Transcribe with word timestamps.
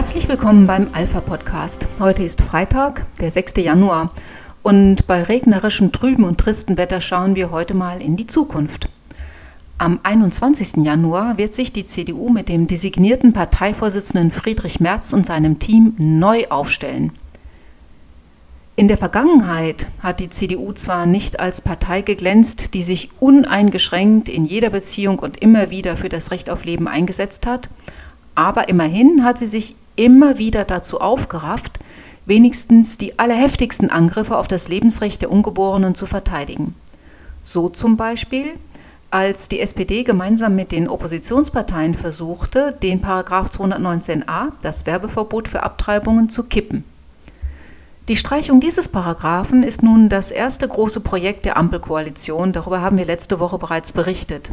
Herzlich 0.00 0.30
willkommen 0.30 0.66
beim 0.66 0.88
Alpha 0.94 1.20
Podcast. 1.20 1.86
Heute 1.98 2.22
ist 2.22 2.40
Freitag, 2.40 3.04
der 3.20 3.30
6. 3.30 3.52
Januar. 3.58 4.10
Und 4.62 5.06
bei 5.06 5.22
regnerischem, 5.22 5.92
trüben 5.92 6.24
und 6.24 6.38
tristen 6.38 6.78
Wetter 6.78 7.02
schauen 7.02 7.36
wir 7.36 7.50
heute 7.50 7.74
mal 7.74 8.00
in 8.00 8.16
die 8.16 8.26
Zukunft. 8.26 8.88
Am 9.76 10.00
21. 10.02 10.86
Januar 10.86 11.36
wird 11.36 11.52
sich 11.52 11.74
die 11.74 11.84
CDU 11.84 12.30
mit 12.30 12.48
dem 12.48 12.66
designierten 12.66 13.34
Parteivorsitzenden 13.34 14.30
Friedrich 14.30 14.80
Merz 14.80 15.12
und 15.12 15.26
seinem 15.26 15.58
Team 15.58 15.92
neu 15.98 16.46
aufstellen. 16.48 17.12
In 18.76 18.88
der 18.88 18.96
Vergangenheit 18.96 19.86
hat 20.02 20.20
die 20.20 20.30
CDU 20.30 20.72
zwar 20.72 21.04
nicht 21.04 21.40
als 21.40 21.60
Partei 21.60 22.00
geglänzt, 22.00 22.72
die 22.72 22.82
sich 22.82 23.10
uneingeschränkt 23.20 24.30
in 24.30 24.46
jeder 24.46 24.70
Beziehung 24.70 25.18
und 25.18 25.42
immer 25.42 25.68
wieder 25.68 25.98
für 25.98 26.08
das 26.08 26.30
Recht 26.30 26.48
auf 26.48 26.64
Leben 26.64 26.88
eingesetzt 26.88 27.46
hat, 27.46 27.68
aber 28.34 28.70
immerhin 28.70 29.22
hat 29.24 29.36
sie 29.36 29.46
sich 29.46 29.76
immer 29.96 30.38
wieder 30.38 30.64
dazu 30.64 31.00
aufgerafft, 31.00 31.78
wenigstens 32.26 32.98
die 32.98 33.18
allerheftigsten 33.18 33.90
Angriffe 33.90 34.36
auf 34.36 34.48
das 34.48 34.68
Lebensrecht 34.68 35.22
der 35.22 35.30
Ungeborenen 35.30 35.94
zu 35.94 36.06
verteidigen. 36.06 36.74
So 37.42 37.68
zum 37.68 37.96
Beispiel, 37.96 38.52
als 39.10 39.48
die 39.48 39.60
SPD 39.60 40.04
gemeinsam 40.04 40.54
mit 40.54 40.70
den 40.70 40.88
Oppositionsparteien 40.88 41.94
versuchte, 41.94 42.76
den 42.82 43.00
Paragraph 43.00 43.48
219a, 43.48 44.52
das 44.62 44.86
Werbeverbot 44.86 45.48
für 45.48 45.62
Abtreibungen, 45.62 46.28
zu 46.28 46.44
kippen. 46.44 46.84
Die 48.08 48.16
Streichung 48.16 48.60
dieses 48.60 48.88
Paragraphen 48.88 49.62
ist 49.62 49.82
nun 49.82 50.08
das 50.08 50.30
erste 50.30 50.66
große 50.66 51.00
Projekt 51.00 51.44
der 51.44 51.56
Ampelkoalition, 51.56 52.52
darüber 52.52 52.80
haben 52.80 52.98
wir 52.98 53.04
letzte 53.04 53.40
Woche 53.40 53.58
bereits 53.58 53.92
berichtet. 53.92 54.50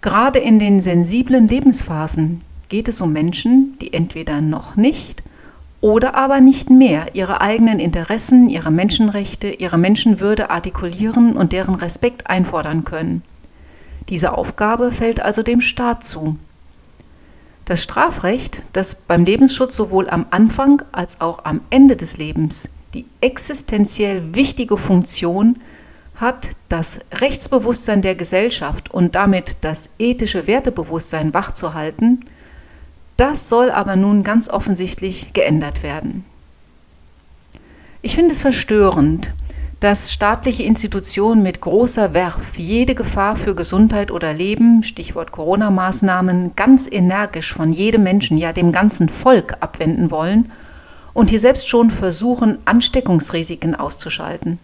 Gerade 0.00 0.38
in 0.38 0.58
den 0.58 0.80
sensiblen 0.80 1.48
Lebensphasen 1.48 2.42
geht 2.74 2.88
es 2.88 3.00
um 3.00 3.12
Menschen, 3.12 3.78
die 3.80 3.92
entweder 3.92 4.40
noch 4.40 4.74
nicht 4.74 5.22
oder 5.80 6.16
aber 6.16 6.40
nicht 6.40 6.70
mehr 6.70 7.14
ihre 7.14 7.40
eigenen 7.40 7.78
Interessen, 7.78 8.50
ihre 8.50 8.72
Menschenrechte, 8.72 9.46
ihre 9.46 9.78
Menschenwürde 9.78 10.50
artikulieren 10.50 11.36
und 11.36 11.52
deren 11.52 11.76
Respekt 11.76 12.28
einfordern 12.28 12.82
können. 12.82 13.22
Diese 14.08 14.36
Aufgabe 14.36 14.90
fällt 14.90 15.20
also 15.20 15.44
dem 15.44 15.60
Staat 15.60 16.02
zu. 16.02 16.36
Das 17.64 17.80
Strafrecht, 17.80 18.62
das 18.72 18.96
beim 18.96 19.24
Lebensschutz 19.24 19.76
sowohl 19.76 20.10
am 20.10 20.26
Anfang 20.30 20.82
als 20.90 21.20
auch 21.20 21.44
am 21.44 21.60
Ende 21.70 21.94
des 21.94 22.16
Lebens 22.16 22.70
die 22.92 23.04
existenziell 23.20 24.34
wichtige 24.34 24.76
Funktion 24.78 25.60
hat, 26.16 26.50
das 26.68 26.98
Rechtsbewusstsein 27.20 28.02
der 28.02 28.16
Gesellschaft 28.16 28.90
und 28.92 29.14
damit 29.14 29.58
das 29.60 29.90
ethische 30.00 30.48
Wertebewusstsein 30.48 31.32
wachzuhalten, 31.34 32.24
das 33.16 33.48
soll 33.48 33.70
aber 33.70 33.96
nun 33.96 34.22
ganz 34.22 34.48
offensichtlich 34.48 35.32
geändert 35.32 35.82
werden. 35.82 36.24
Ich 38.02 38.14
finde 38.14 38.32
es 38.32 38.42
verstörend, 38.42 39.32
dass 39.80 40.12
staatliche 40.12 40.62
Institutionen 40.62 41.42
mit 41.42 41.60
großer 41.60 42.14
Werf 42.14 42.56
jede 42.56 42.94
Gefahr 42.94 43.36
für 43.36 43.54
Gesundheit 43.54 44.10
oder 44.10 44.32
Leben, 44.32 44.82
Stichwort 44.82 45.30
Corona-Maßnahmen, 45.30 46.52
ganz 46.56 46.88
energisch 46.90 47.52
von 47.52 47.72
jedem 47.72 48.02
Menschen, 48.02 48.38
ja 48.38 48.52
dem 48.52 48.72
ganzen 48.72 49.08
Volk 49.08 49.58
abwenden 49.60 50.10
wollen 50.10 50.50
und 51.12 51.30
hier 51.30 51.40
selbst 51.40 51.68
schon 51.68 51.90
versuchen, 51.90 52.58
Ansteckungsrisiken 52.64 53.74
auszuschalten. 53.74 54.58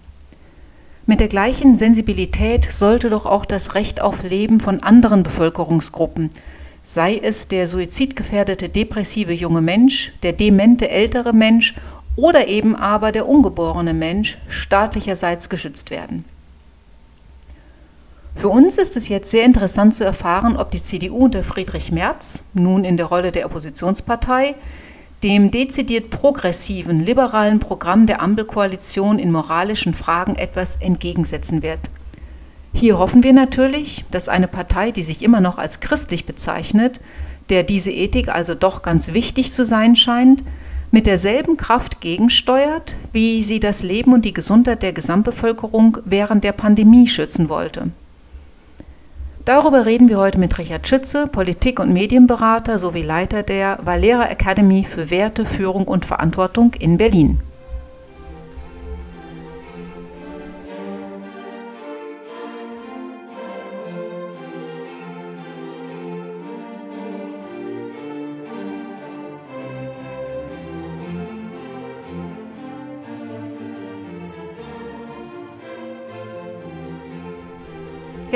Mit 1.06 1.20
der 1.20 1.28
gleichen 1.28 1.76
Sensibilität 1.76 2.70
sollte 2.70 3.10
doch 3.10 3.26
auch 3.26 3.44
das 3.44 3.74
Recht 3.74 4.00
auf 4.00 4.22
Leben 4.22 4.60
von 4.60 4.82
anderen 4.82 5.22
Bevölkerungsgruppen, 5.22 6.30
sei 6.82 7.18
es 7.22 7.48
der 7.48 7.68
suizidgefährdete 7.68 8.68
depressive 8.68 9.32
junge 9.32 9.60
Mensch, 9.60 10.12
der 10.22 10.32
demente 10.32 10.88
ältere 10.88 11.32
Mensch 11.32 11.74
oder 12.16 12.48
eben 12.48 12.76
aber 12.76 13.12
der 13.12 13.28
ungeborene 13.28 13.94
Mensch 13.94 14.38
staatlicherseits 14.48 15.48
geschützt 15.48 15.90
werden. 15.90 16.24
Für 18.36 18.48
uns 18.48 18.78
ist 18.78 18.96
es 18.96 19.08
jetzt 19.08 19.30
sehr 19.30 19.44
interessant 19.44 19.94
zu 19.94 20.04
erfahren, 20.04 20.56
ob 20.56 20.70
die 20.70 20.82
CDU 20.82 21.24
unter 21.24 21.42
Friedrich 21.42 21.92
Merz, 21.92 22.42
nun 22.54 22.84
in 22.84 22.96
der 22.96 23.06
Rolle 23.06 23.32
der 23.32 23.46
Oppositionspartei, 23.46 24.54
dem 25.22 25.50
dezidiert 25.50 26.08
progressiven, 26.08 27.04
liberalen 27.04 27.58
Programm 27.58 28.06
der 28.06 28.22
Ampelkoalition 28.22 29.18
in 29.18 29.30
moralischen 29.30 29.92
Fragen 29.92 30.36
etwas 30.36 30.76
entgegensetzen 30.76 31.62
wird. 31.62 31.80
Hier 32.72 32.98
hoffen 32.98 33.22
wir 33.22 33.32
natürlich, 33.32 34.04
dass 34.10 34.28
eine 34.28 34.48
Partei, 34.48 34.90
die 34.90 35.02
sich 35.02 35.22
immer 35.22 35.40
noch 35.40 35.58
als 35.58 35.80
christlich 35.80 36.24
bezeichnet, 36.24 37.00
der 37.50 37.62
diese 37.62 37.90
Ethik 37.90 38.28
also 38.28 38.54
doch 38.54 38.82
ganz 38.82 39.12
wichtig 39.12 39.52
zu 39.52 39.64
sein 39.64 39.96
scheint, 39.96 40.44
mit 40.92 41.06
derselben 41.06 41.56
Kraft 41.56 42.00
gegensteuert, 42.00 42.94
wie 43.12 43.42
sie 43.42 43.60
das 43.60 43.82
Leben 43.82 44.12
und 44.12 44.24
die 44.24 44.34
Gesundheit 44.34 44.82
der 44.82 44.92
Gesamtbevölkerung 44.92 45.98
während 46.04 46.42
der 46.42 46.52
Pandemie 46.52 47.06
schützen 47.06 47.48
wollte. 47.48 47.90
Darüber 49.44 49.86
reden 49.86 50.08
wir 50.08 50.18
heute 50.18 50.38
mit 50.38 50.58
Richard 50.58 50.86
Schütze, 50.86 51.26
Politik- 51.26 51.80
und 51.80 51.92
Medienberater 51.92 52.78
sowie 52.78 53.02
Leiter 53.02 53.42
der 53.42 53.78
Valera 53.82 54.28
Academy 54.28 54.84
für 54.84 55.10
Werte, 55.10 55.44
Führung 55.44 55.88
und 55.88 56.04
Verantwortung 56.04 56.74
in 56.74 56.98
Berlin. 56.98 57.40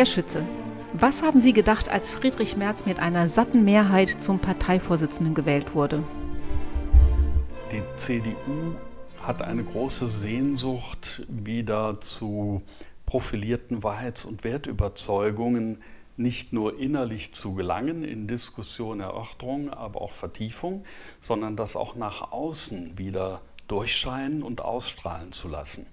Herr 0.05 0.11
Schütze, 0.11 0.45
was 0.93 1.23
haben 1.23 1.41
Sie 1.41 1.55
gedacht, 1.55 1.89
als 1.89 2.11
Friedrich 2.11 2.59
Merz 2.59 2.85
mit 2.85 2.99
einer 2.99 3.27
satten 3.27 3.65
Mehrheit 3.65 4.23
zum 4.23 4.39
Parteivorsitzenden 4.39 5.35
gewählt 5.35 5.75
wurde? 5.75 6.05
Die 7.73 7.83
CDU 7.97 8.75
hat 9.23 9.41
eine 9.41 9.65
große 9.65 10.07
Sehnsucht, 10.09 11.23
wieder 11.31 12.03
zu 12.03 12.61
profilierten 13.07 13.83
Wahrheits- 13.83 14.27
und 14.27 14.45
Wertüberzeugungen 14.45 15.83
nicht 16.19 16.53
nur 16.53 16.79
innerlich 16.79 17.33
zu 17.33 17.55
gelangen 17.55 18.05
in 18.05 18.29
Diskussion, 18.29 19.01
Erörterung, 19.01 19.71
aber 19.71 20.03
auch 20.03 20.13
Vertiefung, 20.13 20.85
sondern 21.19 21.57
das 21.57 21.77
auch 21.77 21.95
nach 21.95 22.31
außen 22.31 22.99
wieder 22.99 23.41
durchscheinen 23.69 24.43
und 24.43 24.61
ausstrahlen 24.61 25.33
zu 25.33 25.49
lassen. 25.49 25.87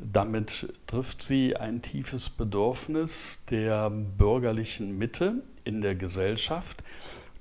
Damit 0.00 0.72
trifft 0.86 1.22
sie 1.22 1.56
ein 1.56 1.80
tiefes 1.80 2.28
Bedürfnis 2.28 3.44
der 3.50 3.90
bürgerlichen 3.90 4.98
Mitte 4.98 5.42
in 5.64 5.80
der 5.80 5.94
Gesellschaft, 5.94 6.82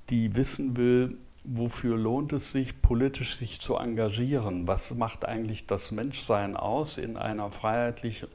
die 0.10 0.36
wissen 0.36 0.78
will, 0.78 1.18
wofür 1.44 1.98
lohnt 1.98 2.34
es 2.34 2.52
sich, 2.52 2.82
politisch 2.82 3.36
sich 3.36 3.60
zu 3.60 3.76
engagieren? 3.76 4.68
Was 4.68 4.96
macht 4.96 5.26
eigentlich 5.26 5.68
das 5.68 5.92
Menschsein 5.92 6.56
aus 6.56 6.98
in 6.98 7.18
einer 7.18 7.52
freiheitlich 7.52 8.26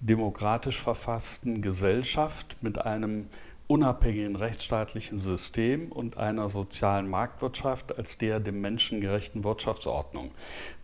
demokratisch 0.00 0.80
verfassten 0.80 1.62
Gesellschaft 1.62 2.56
mit 2.60 2.84
einem 2.84 3.26
unabhängigen 3.68 4.34
rechtsstaatlichen 4.34 5.18
System 5.18 5.92
und 5.92 6.16
einer 6.16 6.48
sozialen 6.48 7.08
Marktwirtschaft 7.08 7.96
als 7.96 8.16
der 8.18 8.40
dem 8.40 8.60
menschengerechten 8.62 9.44
Wirtschaftsordnung. 9.44 10.32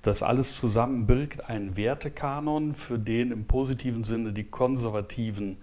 Das 0.02 0.22
alles 0.22 0.58
zusammen 0.58 1.06
birgt 1.06 1.48
einen 1.48 1.76
Wertekanon, 1.76 2.74
für 2.74 2.98
den 2.98 3.32
im 3.32 3.46
positiven 3.46 4.04
Sinne 4.04 4.32
die 4.32 4.44
Konservativen 4.44 5.56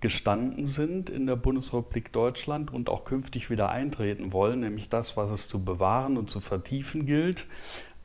gestanden 0.00 0.66
sind 0.66 1.10
in 1.10 1.26
der 1.26 1.36
Bundesrepublik 1.36 2.12
Deutschland 2.12 2.72
und 2.72 2.90
auch 2.90 3.04
künftig 3.04 3.50
wieder 3.50 3.70
eintreten 3.70 4.32
wollen, 4.32 4.60
nämlich 4.60 4.88
das, 4.88 5.16
was 5.16 5.30
es 5.30 5.48
zu 5.48 5.64
bewahren 5.64 6.16
und 6.16 6.30
zu 6.30 6.40
vertiefen 6.40 7.06
gilt, 7.06 7.46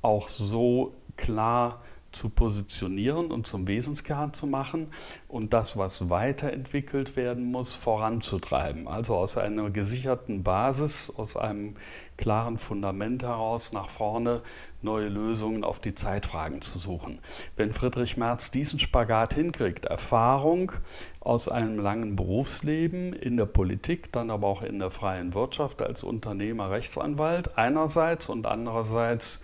auch 0.02 0.28
so 0.30 0.94
klar 1.18 1.81
zu 2.16 2.30
positionieren 2.30 3.32
und 3.32 3.46
zum 3.46 3.68
Wesenskern 3.68 4.34
zu 4.34 4.48
machen 4.48 4.88
und 5.28 5.54
das, 5.54 5.78
was 5.78 6.10
weiterentwickelt 6.10 7.16
werden 7.16 7.52
muss, 7.52 7.76
voranzutreiben. 7.76 8.88
Also 8.88 9.16
aus 9.16 9.38
einer 9.38 9.70
gesicherten 9.70 10.44
Basis, 10.44 11.12
aus 11.16 11.38
einem 11.38 11.76
klaren 12.18 12.58
Fundament 12.58 13.24
heraus 13.24 13.74
nach 13.74 13.90
vorne 13.90 14.42
neue 14.82 15.10
Lösungen 15.10 15.64
auf 15.64 15.80
die 15.80 15.96
Zeitfragen 15.96 16.62
zu 16.62 16.78
suchen. 16.78 17.20
Wenn 17.56 17.74
Friedrich 17.74 18.18
Merz 18.18 18.52
diesen 18.52 18.80
Spagat 18.80 19.34
hinkriegt, 19.34 19.86
Erfahrung 19.86 20.72
aus 21.20 21.50
einem 21.50 21.80
langen 21.80 22.16
Berufsleben 22.16 23.12
in 23.12 23.36
der 23.36 23.48
Politik, 23.48 24.14
dann 24.14 24.30
aber 24.30 24.48
auch 24.48 24.62
in 24.62 24.80
der 24.80 24.92
freien 24.92 25.34
Wirtschaft 25.34 25.82
als 25.82 26.04
Unternehmer, 26.04 26.70
Rechtsanwalt 26.70 27.58
einerseits 27.58 28.30
und 28.30 28.46
andererseits 28.46 29.42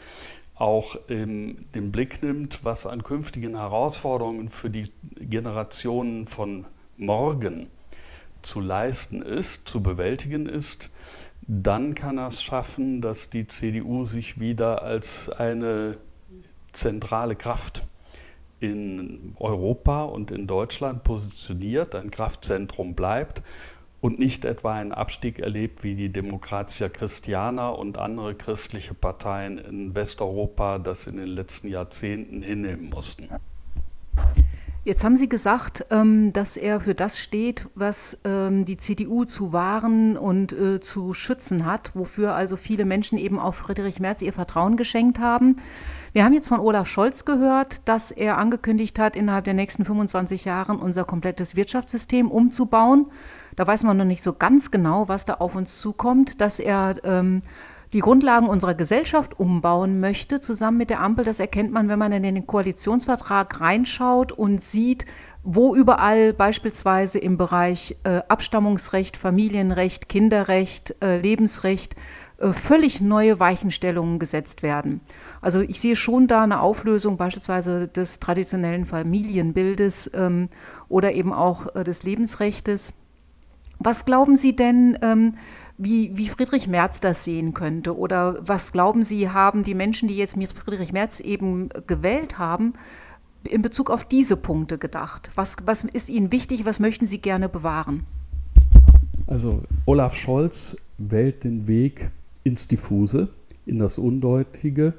auch 0.55 0.95
in 1.07 1.65
den 1.73 1.91
Blick 1.91 2.21
nimmt, 2.21 2.63
was 2.63 2.85
an 2.85 3.03
künftigen 3.03 3.55
Herausforderungen 3.55 4.49
für 4.49 4.69
die 4.69 4.91
Generationen 5.15 6.27
von 6.27 6.65
morgen 6.97 7.67
zu 8.41 8.59
leisten 8.59 9.21
ist, 9.21 9.67
zu 9.67 9.81
bewältigen 9.81 10.47
ist, 10.47 10.89
dann 11.41 11.95
kann 11.95 12.17
er 12.17 12.27
es 12.27 12.41
schaffen, 12.41 13.01
dass 13.01 13.29
die 13.29 13.47
CDU 13.47 14.05
sich 14.05 14.39
wieder 14.39 14.83
als 14.83 15.29
eine 15.29 15.97
zentrale 16.71 17.35
Kraft 17.35 17.83
in 18.59 19.35
Europa 19.39 20.03
und 20.03 20.29
in 20.31 20.45
Deutschland 20.45 21.03
positioniert, 21.03 21.95
ein 21.95 22.11
Kraftzentrum 22.11 22.93
bleibt 22.93 23.41
und 24.01 24.17
nicht 24.17 24.45
etwa 24.45 24.73
einen 24.73 24.91
Abstieg 24.91 25.39
erlebt 25.39 25.83
wie 25.83 25.95
die 25.95 26.09
Demokratia 26.09 26.89
Christiana 26.89 27.69
und 27.69 27.97
andere 27.99 28.35
christliche 28.35 28.95
Parteien 28.95 29.59
in 29.59 29.95
Westeuropa 29.95 30.79
das 30.79 31.07
in 31.07 31.17
den 31.17 31.27
letzten 31.27 31.69
Jahrzehnten 31.69 32.41
hinnehmen 32.41 32.89
mussten. 32.89 33.29
Jetzt 34.83 35.03
haben 35.03 35.15
Sie 35.15 35.29
gesagt, 35.29 35.85
ähm, 35.91 36.33
dass 36.33 36.57
er 36.57 36.81
für 36.81 36.95
das 36.95 37.19
steht, 37.19 37.67
was 37.75 38.17
ähm, 38.23 38.65
die 38.65 38.77
CDU 38.77 39.25
zu 39.25 39.53
wahren 39.53 40.17
und 40.17 40.53
äh, 40.53 40.79
zu 40.79 41.13
schützen 41.13 41.67
hat, 41.67 41.91
wofür 41.95 42.33
also 42.33 42.55
viele 42.55 42.83
Menschen 42.83 43.19
eben 43.19 43.37
auch 43.37 43.53
Friedrich 43.53 43.99
Merz 43.99 44.23
ihr 44.23 44.33
Vertrauen 44.33 44.77
geschenkt 44.77 45.19
haben. 45.19 45.57
Wir 46.13 46.25
haben 46.25 46.33
jetzt 46.33 46.49
von 46.49 46.59
Olaf 46.59 46.87
Scholz 46.87 47.25
gehört, 47.25 47.87
dass 47.87 48.09
er 48.09 48.39
angekündigt 48.39 48.97
hat, 48.97 49.15
innerhalb 49.15 49.45
der 49.45 49.53
nächsten 49.53 49.85
25 49.85 50.45
Jahre 50.45 50.73
unser 50.73 51.05
komplettes 51.05 51.55
Wirtschaftssystem 51.55 52.31
umzubauen. 52.31 53.05
Da 53.55 53.67
weiß 53.67 53.83
man 53.83 53.97
noch 53.97 54.05
nicht 54.05 54.23
so 54.23 54.33
ganz 54.33 54.71
genau, 54.71 55.07
was 55.07 55.25
da 55.25 55.35
auf 55.35 55.55
uns 55.55 55.79
zukommt, 55.79 56.41
dass 56.41 56.59
er 56.59 56.95
ähm, 57.03 57.41
die 57.93 57.99
Grundlagen 57.99 58.47
unserer 58.47 58.73
Gesellschaft 58.73 59.39
umbauen 59.39 59.99
möchte, 59.99 60.39
zusammen 60.39 60.77
mit 60.77 60.89
der 60.89 61.01
Ampel. 61.01 61.25
Das 61.25 61.39
erkennt 61.39 61.71
man, 61.71 61.89
wenn 61.89 61.99
man 61.99 62.11
in 62.11 62.23
den 62.23 62.47
Koalitionsvertrag 62.47 63.59
reinschaut 63.59 64.31
und 64.31 64.61
sieht, 64.61 65.05
wo 65.43 65.75
überall 65.75 66.33
beispielsweise 66.33 67.19
im 67.19 67.37
Bereich 67.37 67.97
äh, 68.03 68.21
Abstammungsrecht, 68.27 69.17
Familienrecht, 69.17 70.07
Kinderrecht, 70.07 70.95
äh, 71.01 71.17
Lebensrecht 71.17 71.95
äh, 72.37 72.53
völlig 72.53 73.01
neue 73.01 73.39
Weichenstellungen 73.39 74.19
gesetzt 74.19 74.63
werden. 74.63 75.01
Also 75.41 75.61
ich 75.61 75.79
sehe 75.81 75.95
schon 75.95 76.27
da 76.27 76.43
eine 76.43 76.61
Auflösung 76.61 77.17
beispielsweise 77.17 77.87
des 77.87 78.19
traditionellen 78.19 78.85
Familienbildes 78.85 80.11
ähm, 80.13 80.47
oder 80.87 81.11
eben 81.11 81.33
auch 81.33 81.75
äh, 81.75 81.83
des 81.83 82.03
Lebensrechtes. 82.03 82.93
Was 83.83 84.05
glauben 84.05 84.35
Sie 84.35 84.55
denn, 84.55 84.97
ähm, 85.01 85.33
wie, 85.77 86.15
wie 86.15 86.27
Friedrich 86.27 86.67
Merz 86.67 86.99
das 86.99 87.23
sehen 87.23 87.53
könnte? 87.53 87.97
Oder 87.97 88.39
was 88.41 88.71
glauben 88.71 89.03
Sie, 89.03 89.29
haben 89.29 89.63
die 89.63 89.73
Menschen, 89.73 90.07
die 90.07 90.17
jetzt 90.17 90.35
Friedrich 90.35 90.93
Merz 90.93 91.19
eben 91.19 91.69
gewählt 91.87 92.37
haben, 92.37 92.73
in 93.47 93.63
Bezug 93.63 93.89
auf 93.89 94.05
diese 94.05 94.37
Punkte 94.37 94.77
gedacht? 94.77 95.31
Was, 95.35 95.57
was 95.65 95.83
ist 95.83 96.09
Ihnen 96.09 96.31
wichtig? 96.31 96.65
Was 96.65 96.79
möchten 96.79 97.07
Sie 97.07 97.19
gerne 97.19 97.49
bewahren? 97.49 98.03
Also 99.25 99.63
Olaf 99.85 100.15
Scholz 100.15 100.77
wählt 100.99 101.43
den 101.43 101.67
Weg 101.67 102.11
ins 102.43 102.67
Diffuse, 102.67 103.29
in 103.65 103.79
das 103.79 103.97
Undeutige, 103.97 104.93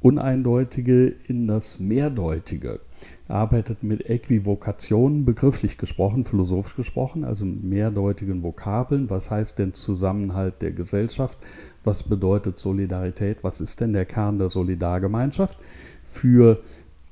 Uneindeutige, 0.00 1.14
in 1.26 1.46
das 1.46 1.78
Mehrdeutige 1.78 2.80
arbeitet 3.28 3.82
mit 3.82 4.08
Äquivokationen, 4.08 5.24
begrifflich 5.24 5.78
gesprochen, 5.78 6.24
philosophisch 6.24 6.76
gesprochen, 6.76 7.24
also 7.24 7.44
mit 7.44 7.62
mehrdeutigen 7.62 8.42
Vokabeln. 8.42 9.10
Was 9.10 9.30
heißt 9.30 9.58
denn 9.58 9.74
Zusammenhalt 9.74 10.62
der 10.62 10.72
Gesellschaft? 10.72 11.38
Was 11.84 12.02
bedeutet 12.02 12.58
Solidarität? 12.58 13.44
Was 13.44 13.60
ist 13.60 13.80
denn 13.80 13.92
der 13.92 14.06
Kern 14.06 14.38
der 14.38 14.48
Solidargemeinschaft? 14.48 15.58
Für 16.04 16.60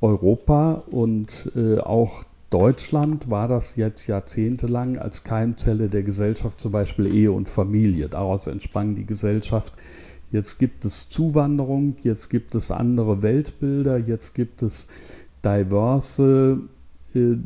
Europa 0.00 0.82
und 0.90 1.50
äh, 1.54 1.78
auch 1.78 2.24
Deutschland 2.50 3.30
war 3.30 3.46
das 3.46 3.76
jetzt 3.76 4.06
jahrzehntelang 4.06 4.96
als 4.96 5.22
Keimzelle 5.22 5.90
der 5.90 6.02
Gesellschaft 6.02 6.58
zum 6.58 6.72
Beispiel 6.72 7.14
Ehe 7.14 7.30
und 7.30 7.48
Familie. 7.48 8.08
Daraus 8.08 8.46
entsprang 8.46 8.94
die 8.94 9.04
Gesellschaft. 9.04 9.74
Jetzt 10.30 10.58
gibt 10.58 10.84
es 10.84 11.08
Zuwanderung, 11.08 11.96
jetzt 12.02 12.28
gibt 12.28 12.54
es 12.54 12.70
andere 12.70 13.22
Weltbilder, 13.22 13.98
jetzt 13.98 14.34
gibt 14.34 14.62
es 14.62 14.86
diverse, 15.44 16.60
äh, 17.14 17.36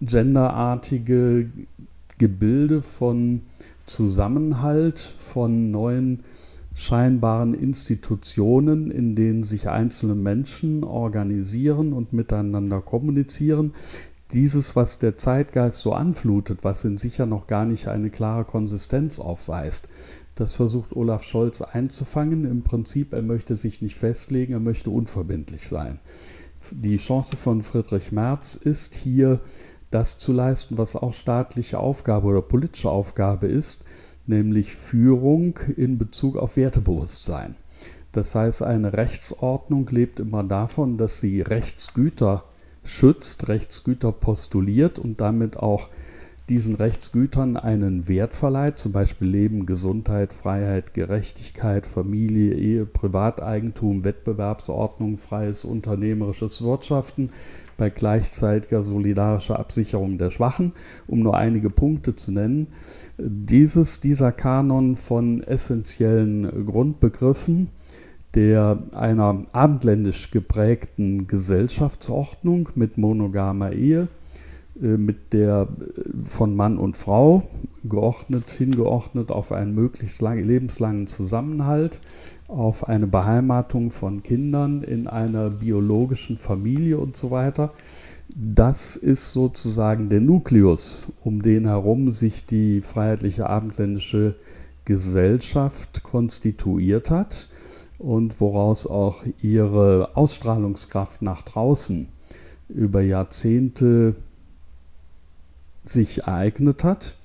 genderartige 0.00 1.50
Gebilde 2.18 2.82
von 2.82 3.42
Zusammenhalt, 3.86 4.98
von 4.98 5.70
neuen 5.70 6.20
scheinbaren 6.74 7.54
Institutionen, 7.54 8.90
in 8.90 9.14
denen 9.14 9.44
sich 9.44 9.68
einzelne 9.68 10.14
Menschen 10.14 10.84
organisieren 10.84 11.92
und 11.92 12.12
miteinander 12.12 12.80
kommunizieren. 12.80 13.74
Dieses, 14.32 14.74
was 14.74 14.98
der 14.98 15.16
Zeitgeist 15.16 15.78
so 15.78 15.92
anflutet, 15.92 16.60
was 16.62 16.84
in 16.84 16.96
sich 16.96 17.18
ja 17.18 17.26
noch 17.26 17.46
gar 17.46 17.64
nicht 17.64 17.86
eine 17.86 18.10
klare 18.10 18.44
Konsistenz 18.44 19.20
aufweist, 19.20 19.88
das 20.34 20.54
versucht 20.54 20.94
Olaf 20.96 21.22
Scholz 21.22 21.62
einzufangen. 21.62 22.44
Im 22.44 22.62
Prinzip, 22.62 23.12
er 23.12 23.22
möchte 23.22 23.54
sich 23.54 23.82
nicht 23.82 23.96
festlegen, 23.96 24.52
er 24.52 24.60
möchte 24.60 24.90
unverbindlich 24.90 25.68
sein 25.68 26.00
die 26.70 26.96
Chance 26.96 27.36
von 27.36 27.62
Friedrich 27.62 28.12
Merz 28.12 28.54
ist 28.54 28.94
hier 28.94 29.40
das 29.90 30.18
zu 30.18 30.32
leisten, 30.32 30.78
was 30.78 30.96
auch 30.96 31.14
staatliche 31.14 31.78
Aufgabe 31.78 32.28
oder 32.28 32.42
politische 32.42 32.90
Aufgabe 32.90 33.46
ist, 33.46 33.84
nämlich 34.26 34.74
Führung 34.74 35.58
in 35.76 35.98
Bezug 35.98 36.36
auf 36.36 36.56
Wertebewusstsein. 36.56 37.54
Das 38.12 38.34
heißt, 38.34 38.62
eine 38.62 38.92
Rechtsordnung 38.92 39.88
lebt 39.90 40.20
immer 40.20 40.42
davon, 40.44 40.96
dass 40.98 41.20
sie 41.20 41.42
Rechtsgüter 41.42 42.44
schützt, 42.82 43.48
Rechtsgüter 43.48 44.12
postuliert 44.12 44.98
und 44.98 45.20
damit 45.20 45.56
auch 45.56 45.88
diesen 46.50 46.74
Rechtsgütern 46.74 47.56
einen 47.56 48.06
Wert 48.06 48.34
verleiht, 48.34 48.78
zum 48.78 48.92
Beispiel 48.92 49.28
Leben, 49.28 49.64
Gesundheit, 49.64 50.34
Freiheit, 50.34 50.92
Gerechtigkeit, 50.92 51.86
Familie, 51.86 52.54
Ehe, 52.54 52.84
Privateigentum, 52.84 54.04
Wettbewerbsordnung, 54.04 55.16
freies 55.16 55.64
unternehmerisches 55.64 56.62
Wirtschaften 56.62 57.30
bei 57.78 57.88
gleichzeitiger 57.88 58.82
solidarischer 58.82 59.58
Absicherung 59.58 60.18
der 60.18 60.30
Schwachen, 60.30 60.72
um 61.06 61.20
nur 61.20 61.36
einige 61.36 61.70
Punkte 61.70 62.14
zu 62.14 62.30
nennen. 62.30 62.66
Dieses, 63.16 64.00
dieser 64.00 64.30
Kanon 64.30 64.96
von 64.96 65.42
essentiellen 65.42 66.66
Grundbegriffen, 66.66 67.68
der 68.34 68.82
einer 68.92 69.44
abendländisch 69.52 70.30
geprägten 70.30 71.26
Gesellschaftsordnung 71.26 72.68
mit 72.74 72.98
monogamer 72.98 73.72
Ehe, 73.72 74.08
mit 74.80 75.32
der 75.32 75.68
äh, 75.68 76.02
von 76.24 76.54
Mann 76.54 76.78
und 76.78 76.96
Frau 76.96 77.44
geordnet, 77.84 78.50
hingeordnet 78.50 79.30
auf 79.30 79.52
einen 79.52 79.74
möglichst 79.74 80.22
lang, 80.22 80.42
lebenslangen 80.42 81.06
Zusammenhalt, 81.06 82.00
auf 82.48 82.88
eine 82.88 83.06
Beheimatung 83.06 83.90
von 83.90 84.22
Kindern 84.22 84.82
in 84.82 85.06
einer 85.06 85.50
biologischen 85.50 86.38
Familie 86.38 86.98
und 86.98 87.16
so 87.16 87.30
weiter. 87.30 87.72
Das 88.34 88.96
ist 88.96 89.32
sozusagen 89.32 90.08
der 90.08 90.20
Nukleus, 90.20 91.12
um 91.22 91.42
den 91.42 91.66
herum 91.66 92.10
sich 92.10 92.46
die 92.46 92.80
freiheitliche 92.80 93.48
abendländische 93.48 94.36
Gesellschaft 94.84 96.02
konstituiert 96.02 97.10
hat 97.10 97.48
und 97.98 98.40
woraus 98.40 98.86
auch 98.86 99.24
ihre 99.40 100.16
Ausstrahlungskraft 100.16 101.22
nach 101.22 101.42
draußen 101.42 102.08
über 102.68 103.02
Jahrzehnte 103.02 104.16
sich 105.84 106.22
ereignet 106.22 106.84
hat. 106.84 107.16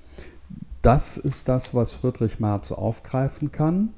Das 0.82 1.18
ist 1.18 1.48
das, 1.48 1.74
was 1.74 1.92
Friedrich 1.92 2.40
Marz 2.40 2.72
aufgreifen 2.72 3.50
kann 3.52 3.90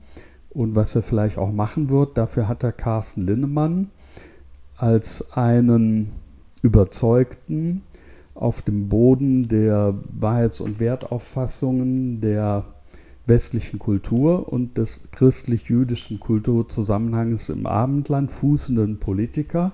und 0.50 0.74
was 0.74 0.94
er 0.94 1.02
vielleicht 1.02 1.38
auch 1.38 1.52
machen 1.52 1.90
wird. 1.90 2.18
Dafür 2.18 2.48
hat 2.48 2.62
er 2.62 2.72
Carsten 2.72 3.22
Linnemann 3.22 3.90
als 4.76 5.32
einen 5.32 6.10
überzeugten, 6.62 7.82
auf 8.34 8.62
dem 8.62 8.88
Boden 8.88 9.48
der 9.48 9.94
Wahrheits- 10.18 10.60
und 10.60 10.80
Wertauffassungen 10.80 12.20
der 12.20 12.64
westlichen 13.26 13.78
Kultur 13.78 14.52
und 14.52 14.78
des 14.78 15.02
christlich-jüdischen 15.12 16.18
Kulturzusammenhangs 16.18 17.50
im 17.50 17.66
Abendland 17.66 18.32
fußenden 18.32 18.98
Politiker 18.98 19.72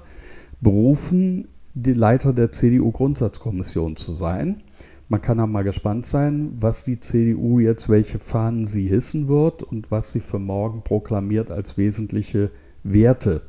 berufen, 0.61 1.49
die 1.82 1.92
Leiter 1.92 2.32
der 2.32 2.52
CDU-Grundsatzkommission 2.52 3.97
zu 3.97 4.12
sein. 4.12 4.62
Man 5.08 5.23
kann 5.23 5.40
auch 5.40 5.47
mal 5.47 5.64
gespannt 5.64 6.04
sein, 6.04 6.52
was 6.61 6.85
die 6.85 7.00
CDU 7.00 7.61
jetzt, 7.61 7.88
welche 7.88 8.18
Fahnen 8.18 8.66
sie 8.66 8.87
hissen 8.87 9.28
wird 9.28 9.62
und 9.62 9.90
was 9.90 10.12
sie 10.12 10.20
für 10.20 10.38
morgen 10.38 10.82
proklamiert 10.82 11.50
als 11.50 11.78
wesentliche 11.78 12.50
Werte 12.82 13.42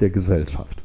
der 0.00 0.10
Gesellschaft. 0.10 0.84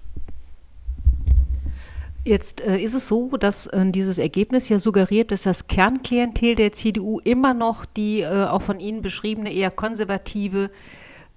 Jetzt 2.25 2.60
äh, 2.60 2.77
ist 2.77 2.94
es 2.94 3.08
so, 3.08 3.38
dass 3.38 3.68
äh, 3.68 3.89
dieses 3.89 4.18
Ergebnis 4.18 4.68
ja 4.68 4.80
suggeriert, 4.80 5.32
dass 5.32 5.44
das 5.44 5.68
Kernklientel 5.68 6.56
der 6.56 6.74
CDU 6.74 7.20
immer 7.20 7.54
noch 7.54 7.86
die 7.86 8.20
äh, 8.20 8.48
auch 8.48 8.62
von 8.62 8.82
Ihnen 8.82 9.01
beschriebene 9.01 9.54
eher 9.54 9.72
konservative 9.72 10.70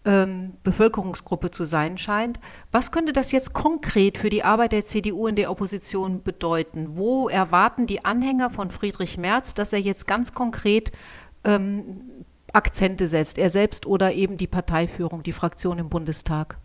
ähm, 0.04 0.54
Bevölkerungsgruppe 0.62 1.50
zu 1.50 1.64
sein 1.64 1.99
scheint. 1.99 2.40
Was 2.73 2.90
könnte 2.90 3.12
das 3.12 3.33
jetzt 3.33 3.52
konkret 3.52 4.19
für 4.19 4.30
die 4.30 4.42
Arbeit 4.42 4.73
der 4.73 4.85
CDU 4.85 5.26
in 5.26 5.37
der 5.37 5.50
Opposition 5.50 6.23
bedeuten? 6.23 6.97
Wo 6.97 7.28
erwarten 7.28 7.87
die 7.87 8.04
Anhänger 8.04 8.50
von 8.50 8.71
Friedrich 8.71 9.19
Merz, 9.19 9.54
dass 9.54 9.73
er 9.73 9.80
jetzt 9.80 10.07
ganz 10.07 10.33
konkret 10.33 10.90
ähm, 11.45 12.25
Akzente 12.52 13.07
setzt, 13.07 13.38
er 13.38 13.50
selbst 13.50 13.87
oder 13.87 14.12
eben 14.12 14.37
die 14.37 14.47
Parteiführung, 14.47 15.23
die 15.23 15.33
Fraktion 15.33 15.78
im 15.78 15.88
Bundestag? 15.88 16.57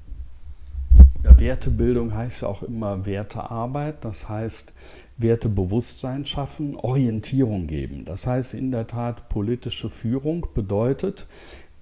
Ja, 1.24 1.40
Wertebildung 1.40 2.14
heißt 2.14 2.44
ja 2.44 2.48
auch 2.48 2.64
immer 2.64 3.06
Wertearbeit, 3.06 4.06
das 4.06 4.30
heißt 4.30 4.74
Wertebewusstsein 5.18 6.26
schaffen, 6.26 6.76
Orientierung 6.76 7.68
geben. 7.68 8.06
Das 8.06 8.28
heißt 8.28 8.54
in 8.54 8.72
der 8.72 8.88
Tat, 8.88 9.28
politische 9.28 9.90
Führung 9.90 10.48
bedeutet, 10.54 11.26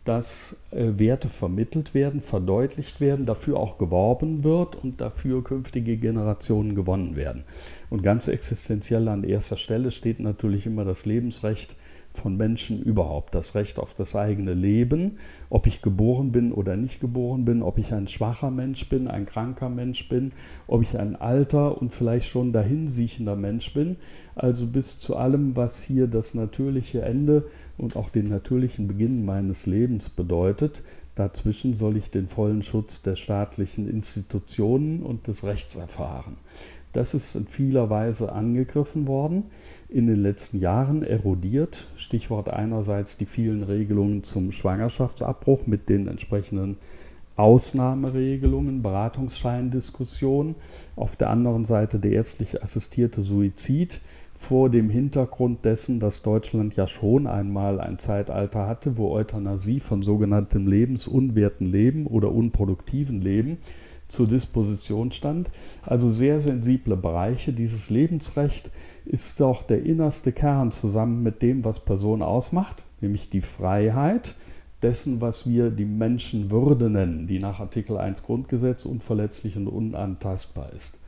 dass 0.04 0.58
äh, 0.72 1.00
Werte 1.00 1.30
vermittelt 1.30 1.94
werden, 1.94 2.20
verdeutlicht 2.20 3.00
werden, 3.00 3.26
dafür 3.26 3.58
auch 3.58 3.78
geworben 3.78 4.44
wird 4.44 4.76
und 4.76 5.00
dafür 5.00 5.44
künftige 5.44 5.98
Generationen 5.98 6.76
gewonnen 6.76 7.16
werden. 7.16 7.46
Und 7.94 8.02
ganz 8.02 8.28
existenziell 8.28 9.08
an 9.08 9.24
erster 9.24 9.56
Stelle 9.56 9.92
steht 9.92 10.20
natürlich 10.20 10.66
immer 10.66 10.84
das 10.84 11.06
Lebensrecht 11.06 11.76
von 12.10 12.36
Menschen 12.36 12.82
überhaupt. 12.82 13.36
Das 13.36 13.54
Recht 13.54 13.78
auf 13.78 13.94
das 13.94 14.16
eigene 14.16 14.56
Leben, 14.56 15.20
ob 15.52 15.68
ich 15.68 15.84
geboren 15.84 16.32
bin 16.32 16.52
oder 16.54 16.76
nicht 16.76 17.00
geboren 17.00 17.46
bin, 17.46 17.62
ob 17.62 17.78
ich 17.78 17.94
ein 17.94 18.08
schwacher 18.08 18.50
Mensch 18.50 18.90
bin, 18.90 19.08
ein 19.08 19.28
kranker 19.28 19.70
Mensch 19.70 20.10
bin, 20.10 20.32
ob 20.66 20.82
ich 20.82 20.98
ein 20.98 21.16
alter 21.16 21.80
und 21.80 21.94
vielleicht 21.94 22.30
schon 22.30 22.52
dahinsiechender 22.52 23.36
Mensch 23.36 23.76
bin. 23.76 23.98
Also 24.34 24.66
bis 24.66 24.98
zu 24.98 25.16
allem, 25.16 25.56
was 25.56 25.84
hier 25.84 26.08
das 26.08 26.34
natürliche 26.34 27.04
Ende 27.04 27.46
und 27.78 27.96
auch 27.96 28.10
den 28.10 28.28
natürlichen 28.28 28.88
Beginn 28.88 29.24
meines 29.24 29.68
Lebens 29.68 30.10
bedeutet. 30.10 30.82
Dazwischen 31.14 31.76
soll 31.76 31.96
ich 31.98 32.10
den 32.10 32.26
vollen 32.26 32.64
Schutz 32.64 33.04
der 33.04 33.16
staatlichen 33.16 33.88
Institutionen 33.88 35.04
und 35.04 35.28
des 35.28 35.44
Rechts 35.44 35.76
erfahren. 35.76 36.38
Das 36.94 37.16
ist 37.16 37.36
in 37.36 37.48
vieler 37.48 37.90
Weise 37.90 38.32
angegriffen 38.32 39.08
worden, 39.08 39.46
in 39.90 40.06
den 40.06 40.16
letzten 40.16 40.60
Jahren 40.60 41.02
erodiert. 41.02 41.88
Stichwort 41.96 42.54
einerseits 42.54 43.18
die 43.18 43.26
vielen 43.26 43.64
Regelungen 43.64 44.24
zum 44.24 44.52
Schwangerschaftsabbruch 44.52 45.66
mit 45.66 45.90
den 45.90 46.08
entsprechenden 46.08 46.78
Ausnahmeregelungen, 47.36 48.84
Beratungsscheindiskussionen. 48.84 50.54
Auf 50.96 51.16
der 51.16 51.32
anderen 51.32 51.66
Seite 51.66 51.98
der 51.98 52.12
ärztlich 52.12 52.62
assistierte 52.62 53.24
Suizid 53.24 54.02
vor 54.36 54.70
dem 54.70 54.92
Hintergrund 54.92 55.66
dessen, 55.66 56.00
dass 56.00 56.22
Deutschland 56.22 56.76
ja 56.76 56.88
schon 56.88 57.26
einmal 57.26 57.80
ein 57.80 57.98
Zeitalter 57.98 58.68
hatte, 58.68 58.98
wo 58.98 59.12
Euthanasie 59.12 59.80
von 59.80 60.04
sogenanntem 60.04 60.68
lebensunwerten 60.68 61.66
Leben 61.66 62.06
oder 62.06 62.32
unproduktiven 62.32 63.22
Leben 63.22 63.58
zur 64.14 64.28
Disposition 64.28 65.12
stand. 65.12 65.50
Also 65.82 66.10
sehr 66.10 66.40
sensible 66.40 66.96
Bereiche. 66.96 67.52
Dieses 67.52 67.90
Lebensrecht 67.90 68.72
ist 69.06 69.42
auch 69.42 69.64
der 69.64 69.84
innerste 69.84 70.32
Kern 70.32 70.72
zusammen 70.72 71.24
mit 71.24 71.42
dem, 71.42 71.66
was 71.66 71.82
Person 71.82 72.22
ausmacht, 72.22 72.86
nämlich 73.02 73.30
die 73.30 73.42
Freiheit 73.42 74.36
dessen, 74.82 75.22
was 75.22 75.48
wir 75.48 75.72
die 75.72 75.86
Menschenwürde 75.86 76.90
nennen, 76.90 77.26
die 77.28 77.40
nach 77.40 77.60
Artikel 77.60 77.98
1 77.98 78.24
Grundgesetz 78.24 78.86
unverletzlich 78.86 79.58
und 79.58 79.68
unantastbar 79.68 80.72
ist. 80.74 81.00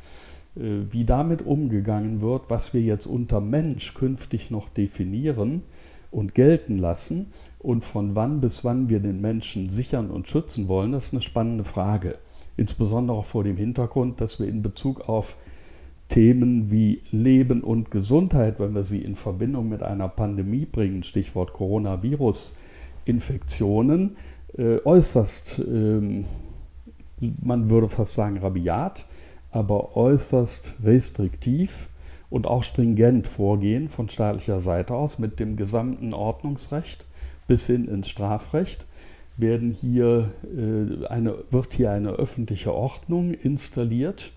Äh, 0.56 0.92
wie 0.92 1.06
damit 1.06 1.46
umgegangen 1.46 2.22
wird, 2.22 2.50
was 2.50 2.74
wir 2.74 2.82
jetzt 2.82 3.06
unter 3.06 3.42
Mensch 3.42 3.94
künftig 3.94 4.50
noch 4.50 4.70
definieren 4.70 5.64
und 6.12 6.34
gelten 6.34 6.78
lassen 6.78 7.28
und 7.60 7.84
von 7.84 8.16
wann 8.16 8.40
bis 8.40 8.64
wann 8.64 8.90
wir 8.90 9.02
den 9.02 9.20
Menschen 9.20 9.70
sichern 9.70 10.10
und 10.10 10.28
schützen 10.28 10.68
wollen, 10.70 10.94
das 10.94 11.06
ist 11.06 11.14
eine 11.14 11.22
spannende 11.22 11.66
Frage. 11.66 12.18
Insbesondere 12.58 13.24
vor 13.24 13.44
dem 13.44 13.58
Hintergrund, 13.58 14.22
dass 14.22 14.40
wir 14.40 14.48
in 14.48 14.62
Bezug 14.62 15.10
auf 15.10 15.38
Themen 16.08 16.72
wie 16.72 17.02
Leben 17.12 17.62
und 17.64 17.92
Gesundheit, 17.92 18.60
wenn 18.60 18.74
wir 18.76 18.84
sie 18.84 19.00
in 19.00 19.16
Verbindung 19.16 19.70
mit 19.70 19.82
einer 19.82 20.08
Pandemie 20.08 20.66
bringen, 20.66 21.02
Stichwort 21.04 21.54
Coronavirus-Infektionen, 21.54 24.16
äh, 24.58 24.78
äußerst, 24.86 25.60
äh, 25.60 26.24
man 27.42 27.70
würde 27.70 27.90
fast 27.90 28.14
sagen, 28.14 28.38
rabiat, 28.38 29.06
aber 29.52 29.98
äußerst 29.98 30.78
restriktiv 30.84 31.90
und 32.30 32.48
auch 32.48 32.64
stringent 32.64 33.28
vorgehen 33.28 33.90
von 33.90 34.08
staatlicher 34.10 34.60
Seite 34.60 34.96
aus 34.96 35.20
mit 35.20 35.40
dem 35.40 35.56
gesamten 35.56 36.14
Ordnungsrecht 36.14 37.06
bis 37.48 37.68
hin 37.68 37.88
ins 37.88 38.10
Strafrecht 38.10 38.88
werden 39.38 39.72
hier, 39.72 40.32
äh, 40.44 41.06
eine, 41.08 41.36
wird 41.52 41.74
hier 41.74 41.92
eine 41.92 42.12
öffentliche 42.12 42.74
Ordnung 42.74 43.34
installiert, 43.34 44.32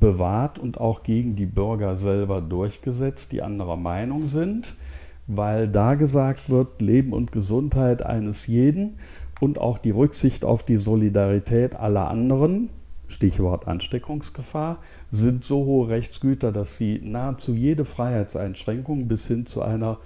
bewahrt 0.00 0.58
und 0.58 0.80
auch 0.80 1.02
gegen 1.02 1.36
die 1.36 1.46
Bürger 1.46 1.96
selber 1.96 2.40
durchgesetzt, 2.40 3.32
die 3.32 3.42
anderer 3.42 3.76
Meinung 3.76 4.26
sind, 4.26 4.76
weil 5.26 5.68
da 5.68 5.94
gesagt 5.94 6.50
wird, 6.50 6.80
Leben 6.80 7.12
und 7.12 7.32
Gesundheit 7.32 8.04
eines 8.04 8.46
jeden 8.46 8.96
und 9.40 9.58
auch 9.58 9.78
die 9.78 9.90
Rücksicht 9.90 10.44
auf 10.44 10.62
die 10.62 10.76
Solidarität 10.76 11.76
aller 11.76 12.08
anderen, 12.08 12.70
Stichwort 13.08 13.68
Ansteckungsgefahr, 13.68 14.80
sind 15.10 15.44
so 15.44 15.64
hohe 15.64 15.88
Rechtsgüter, 15.88 16.52
dass 16.52 16.76
sie 16.76 17.00
nahezu 17.02 17.54
jede 17.54 17.84
Freiheitseinschränkung 17.84 19.06
bis 19.08 19.28
hin 19.28 19.46
zu 19.46 19.62
einer 19.62 19.98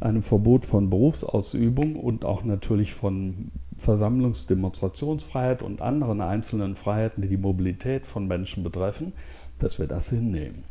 einem 0.00 0.22
Verbot 0.22 0.64
von 0.64 0.90
Berufsausübung 0.90 1.96
und 1.96 2.24
auch 2.24 2.44
natürlich 2.44 2.94
von 2.94 3.50
Versammlungs-, 3.78 4.46
Demonstrationsfreiheit 4.46 5.62
und 5.62 5.82
anderen 5.82 6.20
einzelnen 6.20 6.76
Freiheiten, 6.76 7.22
die 7.22 7.28
die 7.28 7.36
Mobilität 7.36 8.06
von 8.06 8.26
Menschen 8.26 8.62
betreffen, 8.62 9.12
dass 9.58 9.78
wir 9.78 9.86
das 9.86 10.10
hinnehmen. 10.10 10.64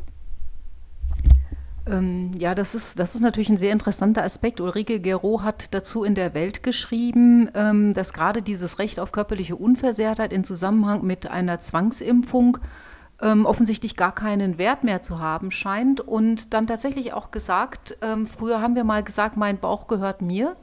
Ähm, 1.87 2.31
ja, 2.37 2.55
das 2.55 2.73
ist, 2.73 2.99
das 2.99 3.13
ist 3.13 3.21
natürlich 3.21 3.49
ein 3.49 3.57
sehr 3.57 3.71
interessanter 3.71 4.23
Aspekt. 4.23 4.59
Ulrike 4.59 4.99
Gero 4.99 5.43
hat 5.43 5.73
dazu 5.73 6.03
in 6.03 6.15
der 6.15 6.33
Welt 6.33 6.63
geschrieben, 6.63 7.49
ähm, 7.53 7.93
dass 7.93 8.13
gerade 8.13 8.41
dieses 8.41 8.79
Recht 8.79 8.99
auf 8.99 9.11
körperliche 9.11 9.55
Unversehrtheit 9.55 10.33
in 10.33 10.43
Zusammenhang 10.43 11.05
mit 11.05 11.29
einer 11.29 11.59
Zwangsimpfung 11.59 12.57
ähm, 13.21 13.45
offensichtlich 13.45 13.95
gar 13.95 14.13
keinen 14.13 14.57
Wert 14.57 14.83
mehr 14.83 15.01
zu 15.01 15.19
haben 15.19 15.51
scheint 15.51 16.01
und 16.01 16.53
dann 16.53 16.67
tatsächlich 16.67 17.13
auch 17.13 17.31
gesagt, 17.31 17.97
ähm, 18.01 18.25
früher 18.25 18.61
haben 18.61 18.75
wir 18.75 18.83
mal 18.83 19.03
gesagt, 19.03 19.37
mein 19.37 19.57
Bauch 19.57 19.87
gehört 19.87 20.21
mir 20.21 20.55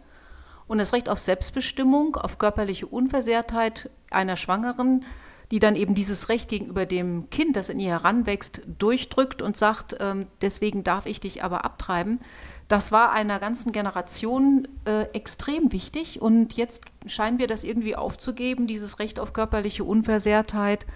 und 0.67 0.79
das 0.79 0.93
Recht 0.93 1.09
auf 1.09 1.19
Selbstbestimmung, 1.19 2.17
auf 2.17 2.39
körperliche 2.39 2.87
Unversehrtheit 2.87 3.91
einer 4.11 4.37
Schwangeren, 4.37 5.05
die 5.51 5.59
dann 5.59 5.77
eben 5.77 5.95
dieses 5.95 6.31
Recht 6.31 6.49
gegenüber 6.49 6.87
dem 6.87 7.29
Kind, 7.29 7.57
das 7.57 7.69
in 7.69 7.79
ihr 7.79 7.91
heranwächst, 7.91 8.63
durchdrückt 8.79 9.43
und 9.43 9.57
sagt, 9.57 9.97
ähm, 10.01 10.27
deswegen 10.41 10.83
darf 10.83 11.05
ich 11.05 11.21
dich 11.21 11.45
aber 11.45 11.67
abtreiben. 11.67 12.21
Das 12.69 12.91
war 12.91 13.13
einer 13.13 13.39
ganzen 13.39 13.73
Generation 13.73 14.67
äh, 14.87 15.03
extrem 15.13 15.73
wichtig 15.73 16.23
und 16.23 16.55
jetzt 16.55 16.85
scheinen 17.05 17.39
wir 17.39 17.47
das 17.47 17.65
irgendwie 17.65 17.97
aufzugeben, 17.97 18.67
dieses 18.67 18.99
Recht 18.99 19.21
auf 19.21 19.35
körperliche 19.35 19.85
Unversehrtheit 19.85 20.87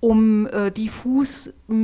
um 0.00 0.46
äh, 0.46 0.70
diffus 0.70 1.52
mh, 1.66 1.76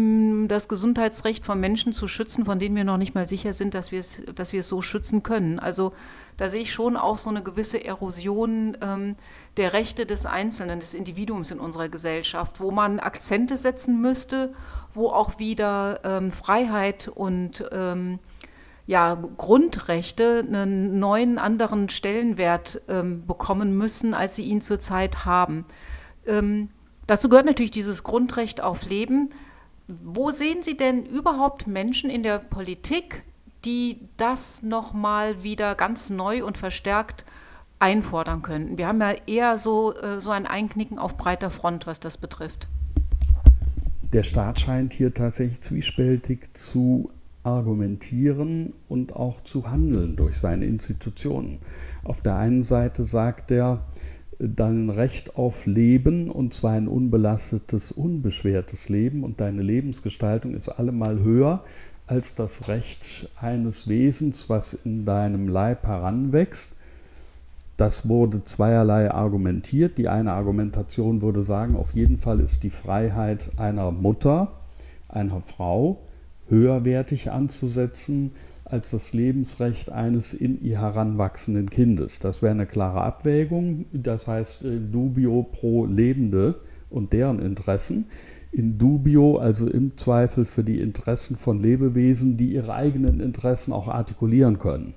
mm, 0.45 0.49
das 0.49 0.69
Gesundheitsrecht 0.69 1.45
von 1.45 1.59
Menschen 1.59 1.93
zu 1.93 2.07
schützen, 2.07 2.45
von 2.45 2.59
denen 2.59 2.77
wir 2.77 2.85
noch 2.85 2.97
nicht 2.97 3.15
mal 3.15 3.27
sicher 3.27 3.53
sind, 3.53 3.75
dass 3.75 3.91
wir 3.91 4.01
es 4.01 4.23
dass 4.35 4.51
so 4.51 4.83
schützen 4.83 5.23
können. 5.23 5.59
Also 5.59 5.93
da 6.37 6.49
sehe 6.49 6.63
ich 6.63 6.73
schon 6.73 6.97
auch 6.97 7.19
so 7.19 7.31
eine 7.31 7.43
gewisse 7.43 7.85
Erosion 7.85 8.77
ähm, 8.81 9.17
der 9.57 9.73
Rechte 9.73 10.07
des 10.07 10.27
Einzelnen, 10.27 10.79
des 10.79 10.95
Individuums 10.95 11.51
in 11.51 11.59
unserer 11.59 11.89
Gesellschaft, 11.89 12.61
wo 12.61 12.71
man 12.71 13.01
Akzente 13.01 13.57
setzen 13.57 14.01
müsste, 14.01 14.55
wo 14.93 15.09
auch 15.09 15.41
wieder 15.41 16.01
ähm, 16.05 16.31
Freiheit 16.31 17.09
und 17.09 17.65
ähm, 17.73 18.21
ja, 18.87 19.17
Grundrechte 19.37 20.45
einen 20.47 21.01
neuen 21.01 21.39
anderen 21.39 21.89
Stellenwert 21.89 22.83
ähm, 22.89 23.27
bekommen 23.27 23.77
müssen, 23.77 24.15
als 24.15 24.37
sie 24.37 24.45
ihn 24.45 24.61
zurzeit 24.61 25.25
haben. 25.25 25.65
Dazu 27.07 27.29
gehört 27.29 27.47
natürlich 27.47 27.71
dieses 27.71 28.03
Grundrecht 28.03 28.63
auf 28.63 28.89
Leben. 28.89 29.31
Wo 29.87 30.31
sehen 30.31 30.63
Sie 30.63 30.77
denn 30.77 31.05
überhaupt 31.05 31.67
Menschen 31.67 32.09
in 32.09 32.23
der 32.23 32.39
Politik, 32.39 33.23
die 33.65 34.01
das 34.17 34.63
nochmal 34.63 35.43
wieder 35.43 35.75
ganz 35.75 36.11
neu 36.11 36.45
und 36.45 36.57
verstärkt 36.57 37.25
einfordern 37.79 38.41
könnten? 38.41 38.79
Wir 38.79 38.89
haben 38.89 39.01
ja 39.01 39.15
eher 39.27 39.59
so, 39.59 39.95
äh, 39.95 40.21
so 40.21 40.31
ein 40.31 40.47
Einknicken 40.47 40.99
auf 40.99 41.17
breiter 41.17 41.51
Front, 41.51 41.87
was 41.87 42.01
das 42.01 42.17
betrifft. 42.17 42.69
Der 44.15 44.23
Staat 44.23 44.61
scheint 44.61 44.93
hier 44.93 45.13
tatsächlich 45.13 45.61
zwiespältig 45.61 46.55
zu 46.55 47.11
argumentieren 47.43 48.73
und 48.89 49.15
auch 49.15 49.43
zu 49.43 49.71
handeln 49.71 50.17
durch 50.17 50.39
seine 50.39 50.65
Institutionen. 50.65 51.59
Auf 52.03 52.23
der 52.23 52.37
einen 52.37 52.63
Seite 52.63 53.05
sagt 53.05 53.51
er, 53.51 53.85
dein 54.39 54.91
Recht 54.91 55.37
auf 55.37 55.67
Leben 55.67 56.31
und 56.31 56.55
zwar 56.55 56.73
ein 56.73 56.89
unbelastetes, 56.89 57.93
unbeschwertes 57.93 58.89
Leben 58.89 59.25
und 59.25 59.41
deine 59.41 59.63
Lebensgestaltung 59.63 60.55
ist 60.55 60.69
allemal 60.69 61.21
höher 61.21 61.65
als 62.07 62.35
das 62.35 62.69
Recht 62.69 63.31
eines 63.37 63.89
Wesens, 63.89 64.51
was 64.51 64.75
in 64.75 65.05
deinem 65.05 65.49
Leib 65.49 65.87
heranwächst. 65.87 66.73
Das 67.77 68.09
wurde 68.09 68.45
zweierlei 68.45 69.11
argumentiert. 69.11 69.99
Die 69.99 70.09
eine 70.09 70.33
Argumentation 70.33 71.23
würde 71.23 71.43
sagen, 71.43 71.77
auf 71.77 71.95
jeden 71.95 72.19
Fall 72.19 72.41
ist 72.41 72.63
die 72.63 72.71
Freiheit 72.71 73.51
einer 73.57 73.91
Mutter, 73.91 74.53
einer 75.09 75.41
Frau 75.41 75.99
höherwertig 76.49 77.31
anzusetzen 77.31 78.33
als 78.75 78.91
das 78.91 79.15
Lebensrecht 79.15 79.93
eines 79.93 80.35
in 80.35 80.61
ihr 80.61 80.81
heranwachsenden 80.81 81.71
Kindes. 81.71 82.19
Das 82.19 82.43
wäre 82.43 82.51
eine 82.51 82.67
klare 82.67 83.03
Abwägung. 83.03 83.85
Das 83.93 84.27
heißt, 84.27 84.65
äh, 84.65 84.81
dubio 84.81 85.45
pro 85.45 85.87
Lebende 85.87 86.57
und 86.91 87.13
deren 87.13 87.39
Interessen. 87.39 88.07
In 88.51 88.77
dubio, 88.77 89.39
also 89.39 89.69
im 89.69 89.97
Zweifel 89.97 90.45
für 90.45 90.65
die 90.65 90.81
Interessen 90.81 91.37
von 91.37 91.59
Lebewesen, 91.59 92.37
die 92.37 92.53
ihre 92.53 92.75
eigenen 92.75 93.21
Interessen 93.21 93.73
auch 93.73 93.87
artikulieren 93.87 94.59
können. 94.59 94.95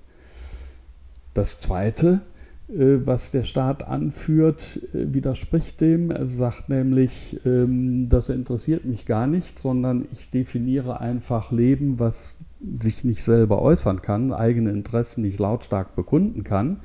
Das 1.35 1.59
Zweite, 1.59 2.21
was 2.69 3.31
der 3.31 3.43
Staat 3.43 3.87
anführt, 3.87 4.81
äh, 4.93 5.13
widerspricht 5.13 5.79
dem. 5.79 6.11
Er 6.11 6.25
sagt 6.25 6.67
nämlich, 6.67 7.39
ähm, 7.45 8.09
das 8.09 8.27
interessiert 8.29 8.83
mich 8.83 9.05
gar 9.05 9.25
nicht, 9.25 9.57
sondern 9.57 10.05
ich 10.11 10.29
definiere 10.29 10.99
einfach 10.99 11.51
Leben, 11.51 11.99
was 11.99 12.37
sich 12.81 13.03
nicht 13.03 13.23
selber 13.23 13.61
äußern 13.61 14.01
kann, 14.01 14.33
eigene 14.33 14.71
Interessen 14.71 15.21
nicht 15.21 15.39
lautstark 15.39 15.95
bekunden 15.95 16.43
kann, 16.43 16.81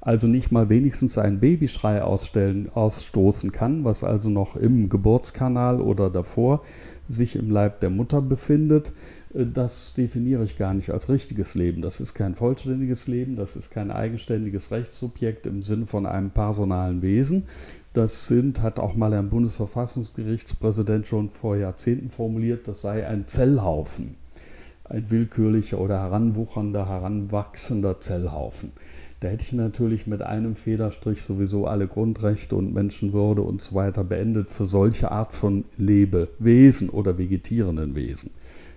also 0.00 0.26
nicht 0.26 0.50
mal 0.50 0.68
wenigstens 0.68 1.16
einen 1.16 1.38
Babyschrei 1.38 2.02
ausstellen, 2.02 2.68
ausstoßen 2.74 3.52
kann, 3.52 3.84
was 3.84 4.02
also 4.02 4.30
noch 4.30 4.56
im 4.56 4.88
Geburtskanal 4.88 5.80
oder 5.80 6.10
davor 6.10 6.62
sich 7.06 7.36
im 7.36 7.50
Leib 7.50 7.80
der 7.80 7.90
Mutter 7.90 8.20
befindet, 8.20 8.88
äh, 8.88 8.92
das 9.34 9.94
definiere 9.94 10.44
ich 10.44 10.58
gar 10.58 10.74
nicht 10.74 10.90
als 10.90 11.08
richtiges 11.08 11.54
Leben. 11.54 11.82
Das 11.82 12.00
ist 12.00 12.14
kein 12.14 12.34
vollständiges 12.34 13.06
Leben, 13.06 13.36
das 13.36 13.56
ist 13.56 13.70
kein 13.70 13.90
eigenständiges 13.90 14.70
Rechtssubjekt 14.70 15.46
im 15.46 15.62
Sinne 15.62 15.86
von 15.86 16.06
einem 16.06 16.30
personalen 16.30 17.02
Wesen. 17.02 17.44
Das 17.92 18.26
sind, 18.26 18.62
hat 18.62 18.78
auch 18.78 18.94
mal 18.94 19.12
ein 19.14 19.30
Bundesverfassungsgerichtspräsident 19.30 21.06
schon 21.06 21.30
vor 21.30 21.56
Jahrzehnten 21.56 22.10
formuliert, 22.10 22.68
das 22.68 22.80
sei 22.82 23.06
ein 23.06 23.26
Zellhaufen 23.26 24.16
ein 24.92 25.10
willkürlicher 25.10 25.78
oder 25.80 26.00
heranwuchernder, 26.00 26.88
heranwachsender 26.88 28.00
Zellhaufen. 28.00 28.72
Da 29.20 29.28
hätte 29.28 29.44
ich 29.44 29.52
natürlich 29.52 30.06
mit 30.06 30.20
einem 30.22 30.56
Federstrich 30.56 31.22
sowieso 31.22 31.66
alle 31.66 31.86
Grundrechte 31.86 32.56
und 32.56 32.74
Menschenwürde 32.74 33.42
und 33.42 33.62
so 33.62 33.74
weiter 33.74 34.02
beendet 34.02 34.50
für 34.50 34.64
solche 34.64 35.12
Art 35.12 35.32
von 35.32 35.64
Lebewesen 35.76 36.88
oder 36.90 37.18
vegetierenden 37.18 37.94
Wesen. 37.94 38.30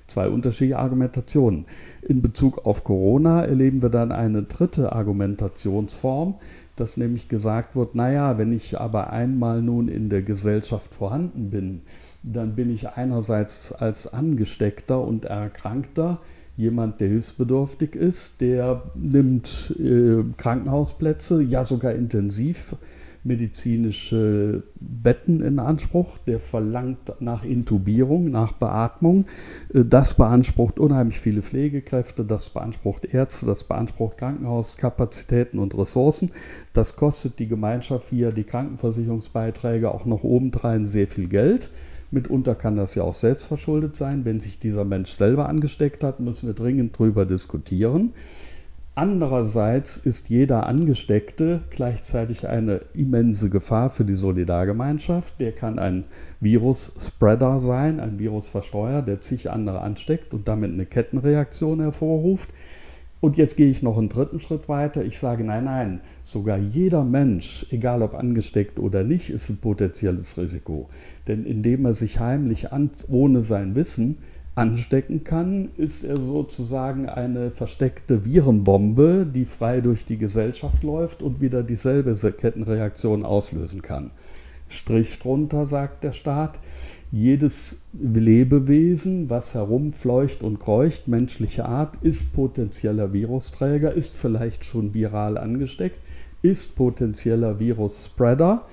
Zwei 0.07 0.29
unterschiedliche 0.29 0.77
Argumentationen. 0.77 1.65
In 2.01 2.21
Bezug 2.21 2.65
auf 2.65 2.83
Corona 2.83 3.43
erleben 3.43 3.81
wir 3.81 3.89
dann 3.89 4.11
eine 4.11 4.43
dritte 4.43 4.93
Argumentationsform, 4.93 6.35
dass 6.75 6.97
nämlich 6.97 7.27
gesagt 7.27 7.75
wird, 7.75 7.95
naja, 7.95 8.37
wenn 8.37 8.53
ich 8.53 8.79
aber 8.79 9.11
einmal 9.11 9.61
nun 9.61 9.87
in 9.87 10.09
der 10.09 10.21
Gesellschaft 10.21 10.93
vorhanden 10.93 11.49
bin, 11.49 11.81
dann 12.21 12.55
bin 12.55 12.71
ich 12.71 12.89
einerseits 12.89 13.71
als 13.71 14.11
Angesteckter 14.13 15.01
und 15.01 15.25
Erkrankter 15.25 16.19
jemand, 16.57 17.01
der 17.01 17.07
hilfsbedürftig 17.09 17.95
ist, 17.95 18.41
der 18.41 18.83
nimmt 18.95 19.75
äh, 19.79 20.23
Krankenhausplätze, 20.37 21.41
ja 21.41 21.63
sogar 21.63 21.93
intensiv 21.93 22.75
medizinische 23.25 24.63
Betten 24.79 25.41
in 25.41 25.59
Anspruch, 25.59 26.19
der 26.19 26.39
verlangt 26.39 27.11
nach 27.19 27.43
Intubierung, 27.43 28.29
nach 28.29 28.53
Beatmung. 28.53 29.25
Äh, 29.73 29.83
das 29.83 30.13
beansprucht 30.13 30.79
unheimlich 30.79 31.19
viele 31.19 31.41
Pflegekräfte, 31.41 32.23
das 32.23 32.51
beansprucht 32.51 33.05
Ärzte, 33.05 33.47
das 33.47 33.63
beansprucht 33.63 34.17
Krankenhauskapazitäten 34.17 35.59
und 35.59 35.77
Ressourcen. 35.77 36.31
Das 36.71 36.95
kostet 36.95 37.39
die 37.39 37.47
Gemeinschaft 37.47 38.11
via 38.11 38.31
die 38.31 38.43
Krankenversicherungsbeiträge 38.43 39.91
auch 39.91 40.05
noch 40.05 40.23
obendrein 40.23 40.85
sehr 40.85 41.07
viel 41.07 41.27
Geld. 41.27 41.71
Mitunter 42.11 42.53
kann 42.53 42.77
das 42.77 42.95
ja 42.95 43.03
auch 43.03 43.13
selbstverschuldet 43.13 43.95
sein. 43.95 44.23
Wenn 44.25 44.39
sich 44.39 44.59
dieser 44.59 44.85
Mensch 44.85 45.11
selber 45.11 45.49
angesteckt 45.49 46.03
hat, 46.03 46.19
müssen 46.19 46.47
wir 46.47 46.53
dringend 46.53 46.95
darüber 46.95 47.25
diskutieren. 47.25 48.13
Andererseits 48.97 49.97
ist 49.97 50.29
jeder 50.29 50.67
Angesteckte 50.67 51.59
gleichzeitig 51.69 52.47
eine 52.47 52.79
immense 52.93 53.49
Gefahr 53.49 53.89
für 53.89 54.05
die 54.05 54.15
Solidargemeinschaft. 54.15 55.41
Der 55.41 55.51
kann 55.51 55.79
ein 55.79 56.05
Virus-Spreader 56.39 57.59
sein, 57.59 57.99
ein 57.99 58.19
Virusverstreuer, 58.19 59.01
der 59.01 59.19
zig 59.19 59.51
andere 59.51 59.81
ansteckt 59.81 60.33
und 60.33 60.47
damit 60.47 60.71
eine 60.71 60.85
Kettenreaktion 60.85 61.81
hervorruft. 61.81 62.51
Und 63.19 63.35
jetzt 63.35 63.57
gehe 63.57 63.69
ich 63.69 63.83
noch 63.83 63.97
einen 63.97 64.07
dritten 64.07 64.39
Schritt 64.39 64.69
weiter. 64.69 65.03
Ich 65.03 65.19
sage, 65.19 65.43
nein, 65.43 65.65
nein, 65.65 65.99
sogar 66.23 66.57
jeder 66.57 67.03
Mensch, 67.03 67.65
egal 67.71 68.01
ob 68.01 68.13
angesteckt 68.13 68.79
oder 68.79 69.03
nicht, 69.03 69.29
ist 69.29 69.49
ein 69.49 69.57
potenzielles 69.57 70.37
Risiko. 70.37 70.87
Denn 71.27 71.45
indem 71.45 71.83
er 71.85 71.93
sich 71.93 72.21
heimlich 72.21 72.71
an, 72.71 72.91
ohne 73.09 73.41
sein 73.41 73.75
Wissen 73.75 74.19
anstecken 74.55 75.25
kann, 75.25 75.69
ist 75.75 76.03
er 76.05 76.17
sozusagen 76.17 77.09
eine 77.09 77.51
versteckte 77.51 78.23
Virenbombe, 78.23 79.27
die 79.29 79.45
frei 79.45 79.81
durch 79.81 80.05
die 80.05 80.17
Gesellschaft 80.17 80.81
läuft 80.83 81.21
und 81.21 81.41
wieder 81.41 81.61
dieselbe 81.61 82.15
Kettenreaktion 82.15 83.25
auslösen 83.25 83.81
kann. 83.81 84.11
Strich 84.67 85.19
drunter, 85.19 85.65
sagt 85.65 86.03
der 86.03 86.13
Staat, 86.13 86.59
jedes 87.11 87.77
Lebewesen, 87.93 89.29
was 89.29 89.53
herumfleucht 89.53 90.41
und 90.41 90.59
kreucht, 90.59 91.07
menschliche 91.07 91.65
Art, 91.65 91.97
ist 92.01 92.33
potenzieller 92.33 93.13
Virusträger, 93.13 93.91
ist 93.91 94.15
vielleicht 94.15 94.65
schon 94.65 94.93
viral 94.93 95.37
angesteckt, 95.37 95.99
ist 96.41 96.75
potenzieller 96.75 97.59
Virusspreader, 97.59 98.65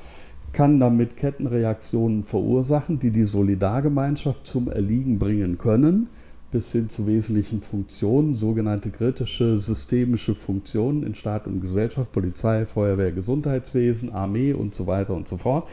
kann 0.53 0.81
damit 0.81 1.17
Kettenreaktionen 1.17 2.23
verursachen, 2.23 2.99
die 2.99 3.11
die 3.11 3.25
Solidargemeinschaft 3.25 4.47
zum 4.47 4.71
Erliegen 4.71 5.19
bringen 5.19 5.59
können, 5.59 6.09
bis 6.51 6.73
hin 6.73 6.91
zu 6.91 7.07
wesentlichen 7.07 7.63
Funktionen, 7.63 8.35
sogenannte 8.35 8.91
kritische 8.91 9.57
systemische 9.57 10.35
Funktionen 10.35 11.03
in 11.03 11.15
Staat 11.15 11.47
und 11.47 11.61
Gesellschaft, 11.61 12.13
Polizei, 12.13 12.67
Feuerwehr, 12.67 13.13
Gesundheitswesen, 13.13 14.13
Armee 14.13 14.53
und 14.53 14.75
so 14.75 14.87
weiter 14.87 15.15
und 15.15 15.27
so 15.27 15.39
fort. 15.39 15.67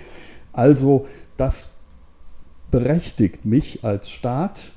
Also 0.53 1.05
das 1.35 1.73
berechtigt 2.71 3.45
mich 3.45 3.83
als 3.83 4.09
Staat 4.09 4.71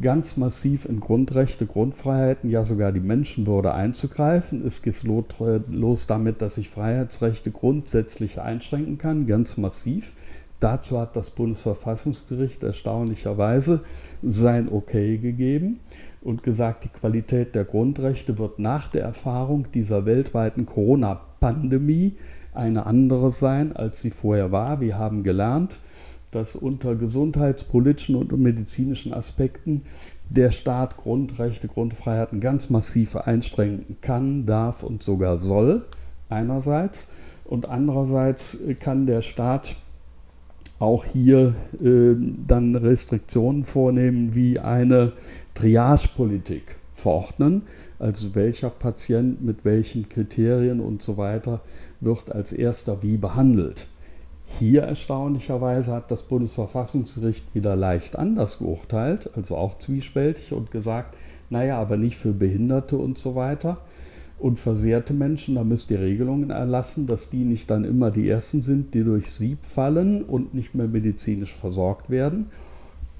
ganz 0.00 0.36
massiv 0.36 0.86
in 0.86 1.00
Grundrechte, 1.00 1.66
Grundfreiheiten, 1.66 2.50
ja 2.50 2.64
sogar 2.64 2.92
die 2.92 3.00
Menschenwürde 3.00 3.74
einzugreifen. 3.74 4.64
Es 4.64 4.82
geht 4.82 5.02
los 5.02 6.06
damit, 6.06 6.40
dass 6.40 6.58
ich 6.58 6.70
Freiheitsrechte 6.70 7.50
grundsätzlich 7.50 8.40
einschränken 8.40 8.98
kann, 8.98 9.26
ganz 9.26 9.56
massiv. 9.56 10.14
Dazu 10.60 10.98
hat 11.00 11.16
das 11.16 11.30
Bundesverfassungsgericht 11.30 12.62
erstaunlicherweise 12.62 13.80
sein 14.22 14.68
Okay 14.70 15.18
gegeben 15.18 15.80
und 16.20 16.44
gesagt, 16.44 16.84
die 16.84 16.88
Qualität 16.88 17.56
der 17.56 17.64
Grundrechte 17.64 18.38
wird 18.38 18.60
nach 18.60 18.86
der 18.86 19.02
Erfahrung 19.02 19.72
dieser 19.72 20.06
weltweiten 20.06 20.64
Corona-Pandemie 20.64 22.14
eine 22.54 22.86
andere 22.86 23.32
sein, 23.32 23.74
als 23.74 24.00
sie 24.00 24.10
vorher 24.10 24.52
war. 24.52 24.80
Wir 24.80 24.98
haben 24.98 25.24
gelernt, 25.24 25.80
dass 26.32 26.56
unter 26.56 26.96
gesundheitspolitischen 26.96 28.16
und 28.16 28.36
medizinischen 28.36 29.12
Aspekten 29.12 29.82
der 30.28 30.50
Staat 30.50 30.96
Grundrechte, 30.96 31.68
Grundfreiheiten 31.68 32.40
ganz 32.40 32.70
massiv 32.70 33.14
einschränken 33.16 33.98
kann, 34.00 34.46
darf 34.46 34.82
und 34.82 35.02
sogar 35.02 35.38
soll, 35.38 35.84
einerseits. 36.30 37.08
Und 37.44 37.68
andererseits 37.68 38.58
kann 38.80 39.06
der 39.06 39.22
Staat 39.22 39.76
auch 40.78 41.04
hier 41.04 41.54
äh, 41.82 42.16
dann 42.46 42.74
Restriktionen 42.74 43.62
vornehmen 43.62 44.34
wie 44.34 44.58
eine 44.58 45.12
Triagepolitik 45.54 46.76
verordnen, 46.92 47.62
also 47.98 48.34
welcher 48.34 48.70
Patient 48.70 49.42
mit 49.42 49.64
welchen 49.64 50.08
Kriterien 50.08 50.80
und 50.80 51.02
so 51.02 51.18
weiter 51.18 51.60
wird 52.00 52.32
als 52.32 52.52
erster 52.52 53.02
wie 53.02 53.16
behandelt. 53.16 53.86
Hier 54.58 54.82
erstaunlicherweise 54.82 55.92
hat 55.92 56.10
das 56.10 56.24
Bundesverfassungsgericht 56.24 57.54
wieder 57.54 57.74
leicht 57.74 58.16
anders 58.16 58.58
geurteilt, 58.58 59.30
also 59.34 59.56
auch 59.56 59.78
zwiespältig 59.78 60.52
und 60.52 60.70
gesagt, 60.70 61.16
naja, 61.48 61.78
aber 61.78 61.96
nicht 61.96 62.16
für 62.16 62.32
Behinderte 62.32 62.98
und 62.98 63.16
so 63.16 63.34
weiter. 63.34 63.78
Und 64.38 64.58
versehrte 64.58 65.14
Menschen, 65.14 65.54
da 65.54 65.64
müsst 65.64 65.90
ihr 65.90 66.00
Regelungen 66.00 66.50
erlassen, 66.50 67.06
dass 67.06 67.30
die 67.30 67.44
nicht 67.44 67.70
dann 67.70 67.84
immer 67.84 68.10
die 68.10 68.28
Ersten 68.28 68.60
sind, 68.60 68.92
die 68.92 69.04
durch 69.04 69.30
Sieb 69.30 69.64
fallen 69.64 70.22
und 70.22 70.52
nicht 70.52 70.74
mehr 70.74 70.88
medizinisch 70.88 71.54
versorgt 71.54 72.10
werden. 72.10 72.46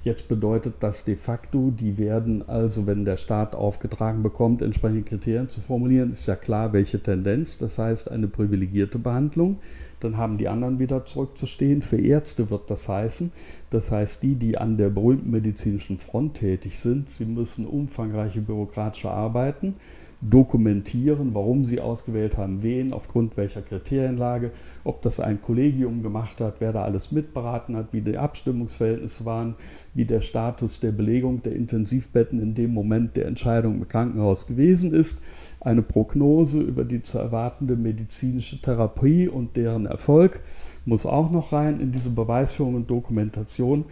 Jetzt 0.05 0.27
bedeutet 0.27 0.75
das 0.81 1.05
de 1.05 1.15
facto, 1.15 1.71
die 1.71 1.97
werden 1.97 2.49
also, 2.49 2.89
wenn 2.89 3.05
der 3.05 3.17
Staat 3.17 3.55
aufgetragen 3.55 4.23
bekommt, 4.25 4.61
entsprechende 4.61 5.03
Kriterien 5.03 5.49
zu 5.49 5.61
formulieren, 5.61 6.11
ist 6.11 6.27
ja 6.27 6.35
klar, 6.35 6.73
welche 6.73 7.01
Tendenz. 7.01 7.57
Das 7.57 7.79
heißt, 7.79 8.11
eine 8.11 8.27
privilegierte 8.27 8.99
Behandlung. 8.99 9.59
Dann 10.01 10.17
haben 10.17 10.39
die 10.39 10.49
anderen 10.49 10.81
wieder 10.81 11.05
zurückzustehen. 11.05 11.83
Für 11.83 11.99
Ärzte 11.99 12.51
wird 12.51 12.69
das 12.69 12.89
heißen, 12.89 13.31
das 13.71 13.93
heißt, 13.93 14.25
die, 14.25 14.35
die 14.35 14.59
an 14.59 14.77
der 14.77 14.91
berühmten 14.91 15.31
medizinischen 15.31 15.99
Front 15.99 16.35
tätig 16.35 16.81
sind, 16.81 17.09
sie 17.09 17.25
müssen 17.25 17.65
umfangreiche 17.65 18.41
bürokratische 18.41 19.11
Arbeiten 19.11 19.77
dokumentieren, 20.23 21.35
warum 21.35 21.65
sie 21.65 21.81
ausgewählt 21.81 22.39
haben, 22.39 22.63
wen, 22.63 22.93
aufgrund 22.93 23.37
welcher 23.37 23.61
Kriterienlage, 23.61 24.53
ob 24.85 25.03
das 25.03 25.19
ein 25.19 25.41
Kollegium 25.41 26.03
gemacht 26.03 26.41
hat, 26.41 26.61
wer 26.61 26.73
da 26.73 26.85
alles 26.85 27.11
mitberaten 27.11 27.77
hat, 27.77 27.93
wie 27.93 28.03
die 28.03 28.17
Abstimmungsverhältnisse 28.17 29.25
waren, 29.25 29.57
wie 29.95 30.05
der 30.05 30.21
Status 30.21 30.79
der 30.79 30.93
Belegung 30.93 31.43
der 31.43 31.57
Intensivbetten 31.57 32.41
in 32.41 32.55
dem 32.55 32.73
Moment 32.73 33.17
der 33.17 33.27
Entscheidung 33.27 33.75
im 33.75 33.89
Krankenhaus 33.89 34.47
gewesen 34.47 34.95
ist, 34.95 35.21
eine 35.61 35.83
Prognose 35.83 36.61
über 36.61 36.85
die 36.85 37.03
zu 37.03 37.19
erwartende 37.19 37.75
medizinische 37.75 38.61
Therapie 38.61 39.29
und 39.29 39.57
deren 39.57 39.87
Erfolg 39.87 40.41
muss 40.85 41.05
auch 41.05 41.31
noch 41.31 41.53
rein 41.53 41.81
in 41.81 41.91
diese 41.91 42.11
Beweisführung 42.11 42.77
und 42.77 42.91
Dokumentation. 42.91 43.85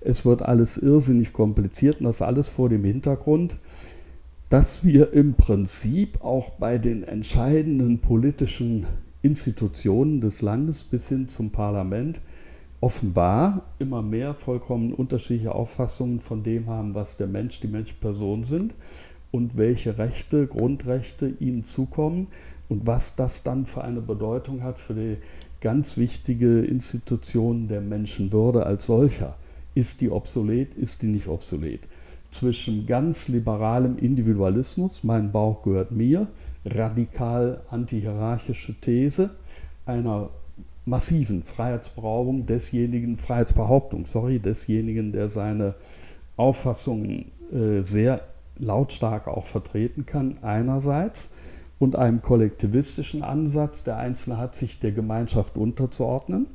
Es 0.00 0.24
wird 0.24 0.42
alles 0.42 0.76
irrsinnig 0.76 1.32
kompliziert 1.32 2.00
und 2.00 2.04
das 2.04 2.22
alles 2.22 2.48
vor 2.48 2.68
dem 2.68 2.84
Hintergrund, 2.84 3.58
dass 4.48 4.82
wir 4.84 5.12
im 5.12 5.34
Prinzip 5.34 6.22
auch 6.24 6.50
bei 6.50 6.78
den 6.78 7.02
entscheidenden 7.02 8.00
politischen 8.00 8.86
Institutionen 9.20 10.20
des 10.20 10.40
Landes 10.40 10.84
bis 10.84 11.08
hin 11.08 11.28
zum 11.28 11.50
Parlament 11.50 12.20
offenbar 12.80 13.64
immer 13.78 14.02
mehr 14.02 14.34
vollkommen 14.34 14.94
unterschiedliche 14.94 15.54
Auffassungen 15.54 16.20
von 16.20 16.42
dem 16.42 16.68
haben, 16.68 16.94
was 16.94 17.16
der 17.16 17.26
Mensch, 17.26 17.60
die 17.60 17.68
Menschperson 17.68 18.44
sind 18.44 18.74
und 19.30 19.56
welche 19.56 19.98
Rechte, 19.98 20.46
Grundrechte 20.46 21.28
ihnen 21.40 21.62
zukommen 21.62 22.28
und 22.68 22.86
was 22.86 23.16
das 23.16 23.42
dann 23.42 23.66
für 23.66 23.82
eine 23.82 24.00
Bedeutung 24.00 24.62
hat 24.62 24.78
für 24.78 24.94
die 24.94 25.16
ganz 25.60 25.96
wichtige 25.96 26.60
Institution 26.60 27.68
der 27.68 27.80
Menschenwürde 27.80 28.64
als 28.64 28.86
solcher. 28.86 29.36
Ist 29.74 30.00
die 30.00 30.10
obsolet, 30.10 30.74
ist 30.74 31.02
die 31.02 31.08
nicht 31.08 31.28
obsolet? 31.28 31.80
Zwischen 32.30 32.86
ganz 32.86 33.28
liberalem 33.28 33.96
Individualismus, 33.96 35.02
mein 35.02 35.32
Bauch 35.32 35.62
gehört 35.62 35.92
mir, 35.92 36.28
radikal 36.64 37.62
antihierarchische 37.70 38.74
These, 38.80 39.30
einer 39.86 40.30
massiven 40.84 41.42
Freiheitsberaubung 41.42 42.46
desjenigen, 42.46 43.16
Freiheitsbehauptung, 43.16 44.06
sorry, 44.06 44.38
desjenigen, 44.38 45.12
der 45.12 45.28
seine 45.28 45.74
Auffassungen 46.36 47.30
äh, 47.52 47.82
sehr 47.82 48.22
lautstark 48.58 49.28
auch 49.28 49.46
vertreten 49.46 50.06
kann, 50.06 50.38
einerseits, 50.42 51.30
und 51.78 51.94
einem 51.94 52.22
kollektivistischen 52.22 53.22
Ansatz, 53.22 53.84
der 53.84 53.98
Einzelne 53.98 54.38
hat 54.38 54.54
sich 54.54 54.80
der 54.80 54.92
Gemeinschaft 54.92 55.56
unterzuordnen, 55.56 56.48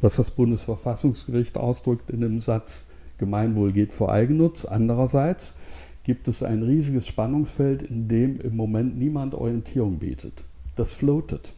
was 0.00 0.16
das 0.16 0.30
Bundesverfassungsgericht 0.30 1.58
ausdrückt 1.58 2.10
in 2.10 2.22
dem 2.22 2.40
Satz, 2.40 2.86
Gemeinwohl 3.18 3.72
geht 3.72 3.92
vor 3.92 4.12
Eigennutz. 4.12 4.64
Andererseits 4.64 5.54
gibt 6.02 6.28
es 6.28 6.42
ein 6.42 6.62
riesiges 6.62 7.06
Spannungsfeld, 7.06 7.82
in 7.82 8.08
dem 8.08 8.40
im 8.40 8.56
Moment 8.56 8.98
niemand 8.98 9.34
Orientierung 9.34 9.98
bietet. 9.98 10.44
Das 10.76 10.92
floatet. 10.92 11.54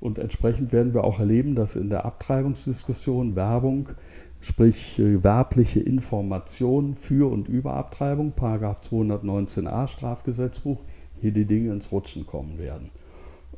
Und 0.00 0.18
entsprechend 0.18 0.72
werden 0.72 0.94
wir 0.94 1.04
auch 1.04 1.18
erleben, 1.18 1.54
dass 1.54 1.76
in 1.76 1.90
der 1.90 2.04
Abtreibungsdiskussion 2.04 3.34
Werbung, 3.34 3.88
sprich 4.40 4.98
äh, 4.98 5.24
werbliche 5.24 5.80
Information 5.80 6.94
für 6.94 7.30
und 7.30 7.48
über 7.48 7.74
Abtreibung, 7.74 8.32
Paragraph 8.32 8.80
219a 8.80 9.88
Strafgesetzbuch, 9.88 10.84
hier 11.20 11.32
die 11.32 11.46
Dinge 11.46 11.72
ins 11.72 11.90
Rutschen 11.90 12.26
kommen 12.26 12.58
werden. 12.58 12.90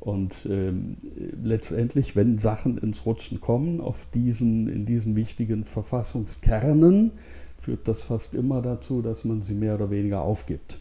Und 0.01 0.47
ähm, 0.51 0.97
letztendlich, 1.43 2.17
wenn 2.17 2.39
Sachen 2.39 2.79
ins 2.79 3.05
Rutschen 3.05 3.39
kommen, 3.41 3.83
auf 3.83 4.07
diesen, 4.07 4.67
in 4.67 4.87
diesen 4.87 5.15
wichtigen 5.15 5.65
Verfassungskernen, 5.65 7.13
führt 7.59 7.87
das 7.87 8.03
fast 8.03 8.35
immer 8.35 8.63
dazu, 8.63 9.03
dass 9.03 9.25
man 9.25 9.43
sie 9.43 9.55
mehr 9.55 9.75
oder 9.75 9.91
weniger 9.91 10.23
aufgibt. 10.23 10.81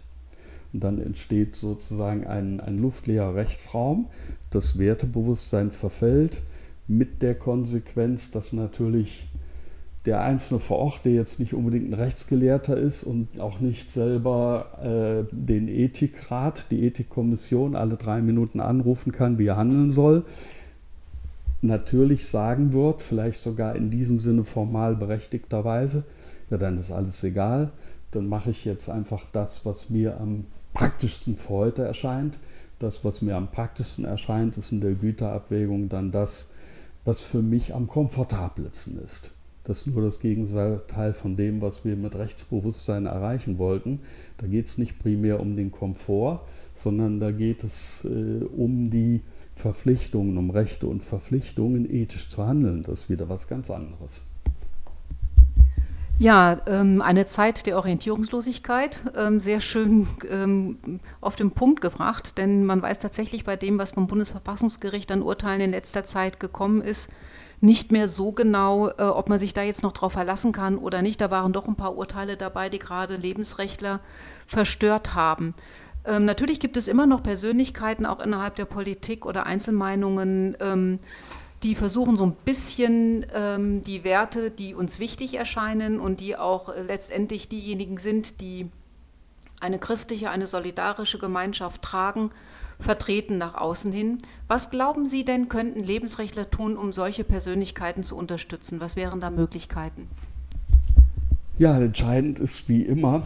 Und 0.71 0.83
dann 0.83 1.01
entsteht 1.01 1.55
sozusagen 1.55 2.25
ein, 2.27 2.61
ein 2.61 2.77
luftleerer 2.77 3.35
Rechtsraum, 3.35 4.07
das 4.51 4.77
Wertebewusstsein 4.77 5.71
verfällt, 5.71 6.41
mit 6.87 7.21
der 7.21 7.35
Konsequenz, 7.35 8.31
dass 8.31 8.53
natürlich 8.53 9.28
der 10.09 10.21
Einzelne 10.21 10.59
vor 10.59 10.79
Ort, 10.79 11.05
der 11.05 11.13
jetzt 11.13 11.39
nicht 11.39 11.53
unbedingt 11.53 11.87
ein 11.91 11.93
Rechtsgelehrter 11.93 12.75
ist 12.75 13.03
und 13.03 13.39
auch 13.39 13.59
nicht 13.59 13.91
selber 13.91 14.79
äh, 14.81 15.31
den 15.31 15.67
Ethikrat, 15.67 16.71
die 16.71 16.83
Ethikkommission 16.83 17.75
alle 17.75 17.95
drei 17.95 18.19
Minuten 18.19 18.59
anrufen 18.59 19.11
kann, 19.11 19.37
wie 19.37 19.45
er 19.45 19.57
handeln 19.57 19.91
soll, 19.91 20.23
natürlich 21.61 22.27
sagen 22.27 22.73
wird, 22.73 23.03
vielleicht 23.03 23.43
sogar 23.43 23.75
in 23.75 23.91
diesem 23.91 24.19
Sinne 24.19 24.45
formal 24.45 24.95
berechtigterweise, 24.95 26.05
ja, 26.49 26.57
dann 26.57 26.79
ist 26.79 26.89
alles 26.89 27.23
egal, 27.23 27.69
dann 28.09 28.27
mache 28.27 28.49
ich 28.49 28.65
jetzt 28.65 28.89
einfach 28.89 29.25
das, 29.31 29.63
was 29.63 29.91
mir 29.91 30.19
am 30.19 30.45
praktischsten 30.73 31.35
für 31.35 31.49
heute 31.49 31.83
erscheint. 31.83 32.39
Das, 32.79 33.05
was 33.05 33.21
mir 33.21 33.35
am 33.35 33.51
praktischsten 33.51 34.05
erscheint, 34.05 34.57
ist 34.57 34.71
in 34.71 34.81
der 34.81 34.93
Güterabwägung 34.93 35.87
dann 35.87 36.09
das, 36.09 36.47
was 37.05 37.21
für 37.21 37.43
mich 37.43 37.75
am 37.75 37.85
komfortabelsten 37.85 38.97
ist. 39.03 39.31
Das 39.63 39.79
ist 39.79 39.93
nur 39.93 40.01
das 40.01 40.19
Gegenteil 40.19 41.13
von 41.13 41.35
dem, 41.35 41.61
was 41.61 41.85
wir 41.85 41.95
mit 41.95 42.15
Rechtsbewusstsein 42.15 43.05
erreichen 43.05 43.57
wollten. 43.57 43.99
Da 44.37 44.47
geht 44.47 44.65
es 44.65 44.77
nicht 44.77 44.99
primär 44.99 45.39
um 45.39 45.55
den 45.55 45.71
Komfort, 45.71 46.41
sondern 46.73 47.19
da 47.19 47.31
geht 47.31 47.63
es 47.63 48.05
äh, 48.05 48.43
um 48.45 48.89
die 48.89 49.21
Verpflichtungen, 49.51 50.37
um 50.37 50.49
Rechte 50.49 50.87
und 50.87 51.03
Verpflichtungen, 51.03 51.91
ethisch 51.91 52.29
zu 52.29 52.47
handeln. 52.47 52.83
Das 52.83 52.99
ist 52.99 53.09
wieder 53.09 53.29
was 53.29 53.47
ganz 53.47 53.69
anderes. 53.69 54.23
Ja, 56.21 56.57
ähm, 56.67 57.01
eine 57.01 57.25
Zeit 57.25 57.65
der 57.65 57.77
Orientierungslosigkeit, 57.77 59.03
ähm, 59.15 59.39
sehr 59.39 59.61
schön 59.61 60.05
ähm, 60.29 60.99
auf 61.21 61.37
den 61.37 61.51
Punkt 61.51 61.79
gebracht, 61.79 62.37
denn 62.37 62.65
man 62.65 62.81
weiß 62.81 62.99
tatsächlich 62.99 63.45
bei 63.45 63.55
dem, 63.55 63.79
was 63.79 63.93
vom 63.93 64.07
Bundesverfassungsgericht 64.07 65.09
an 65.13 65.21
Urteilen 65.21 65.61
in 65.61 65.71
letzter 65.71 66.03
Zeit 66.03 66.41
gekommen 66.41 66.81
ist, 66.81 67.09
nicht 67.61 67.93
mehr 67.93 68.09
so 68.09 68.33
genau, 68.33 68.89
äh, 68.89 69.03
ob 69.03 69.29
man 69.29 69.39
sich 69.39 69.53
da 69.53 69.61
jetzt 69.61 69.81
noch 69.81 69.93
drauf 69.93 70.11
verlassen 70.11 70.51
kann 70.51 70.77
oder 70.77 71.01
nicht. 71.01 71.21
Da 71.21 71.31
waren 71.31 71.53
doch 71.53 71.69
ein 71.69 71.77
paar 71.77 71.95
Urteile 71.95 72.35
dabei, 72.35 72.67
die 72.67 72.79
gerade 72.79 73.15
Lebensrechtler 73.15 74.01
verstört 74.45 75.15
haben. 75.15 75.53
Natürlich 76.05 76.61
gibt 76.61 76.77
es 76.77 76.87
immer 76.87 77.05
noch 77.05 77.21
Persönlichkeiten, 77.21 78.05
auch 78.05 78.21
innerhalb 78.21 78.55
der 78.55 78.65
Politik 78.65 79.25
oder 79.25 79.45
Einzelmeinungen, 79.45 80.55
die 81.63 81.75
versuchen 81.75 82.15
so 82.15 82.25
ein 82.25 82.35
bisschen 82.45 83.25
ähm, 83.33 83.81
die 83.81 84.03
Werte, 84.03 84.51
die 84.51 84.75
uns 84.75 84.99
wichtig 84.99 85.35
erscheinen 85.35 85.99
und 85.99 86.19
die 86.19 86.37
auch 86.37 86.69
äh, 86.69 86.81
letztendlich 86.83 87.49
diejenigen 87.49 87.97
sind, 87.97 88.41
die 88.41 88.69
eine 89.59 89.77
christliche, 89.77 90.29
eine 90.29 90.47
solidarische 90.47 91.19
Gemeinschaft 91.19 91.81
tragen, 91.81 92.31
vertreten 92.79 93.37
nach 93.37 93.55
außen 93.55 93.91
hin. 93.91 94.19
Was 94.47 94.71
glauben 94.71 95.05
Sie 95.05 95.25
denn, 95.25 95.49
könnten 95.49 95.83
Lebensrechtler 95.83 96.49
tun, 96.49 96.77
um 96.77 96.93
solche 96.93 97.25
Persönlichkeiten 97.25 98.03
zu 98.03 98.15
unterstützen? 98.15 98.79
Was 98.79 98.95
wären 98.95 99.19
da 99.19 99.29
Möglichkeiten? 99.29 100.07
Ja, 101.57 101.77
entscheidend 101.77 102.39
ist 102.39 102.69
wie 102.69 102.83
immer 102.83 103.21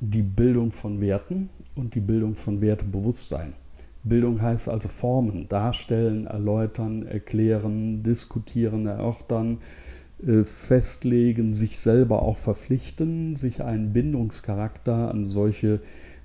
die 0.00 0.22
Bildung 0.22 0.72
von 0.72 1.02
Werten 1.02 1.50
und 1.74 1.94
die 1.94 2.00
Bildung 2.00 2.34
von 2.34 2.62
Wertebewusstsein. 2.62 3.52
Bildung 4.04 4.40
heißt 4.40 4.68
also 4.68 4.88
Formen, 4.88 5.48
darstellen, 5.48 6.26
erläutern, 6.26 7.04
erklären, 7.04 8.02
diskutieren, 8.02 8.86
erörtern, 8.86 9.58
äh, 10.26 10.44
festlegen, 10.44 11.52
sich 11.52 11.78
selber 11.78 12.22
auch 12.22 12.38
verpflichten, 12.38 13.36
sich 13.36 13.62
einen 13.62 13.92
Bindungscharakter 13.92 15.10
an 15.10 15.24
solche 15.24 15.80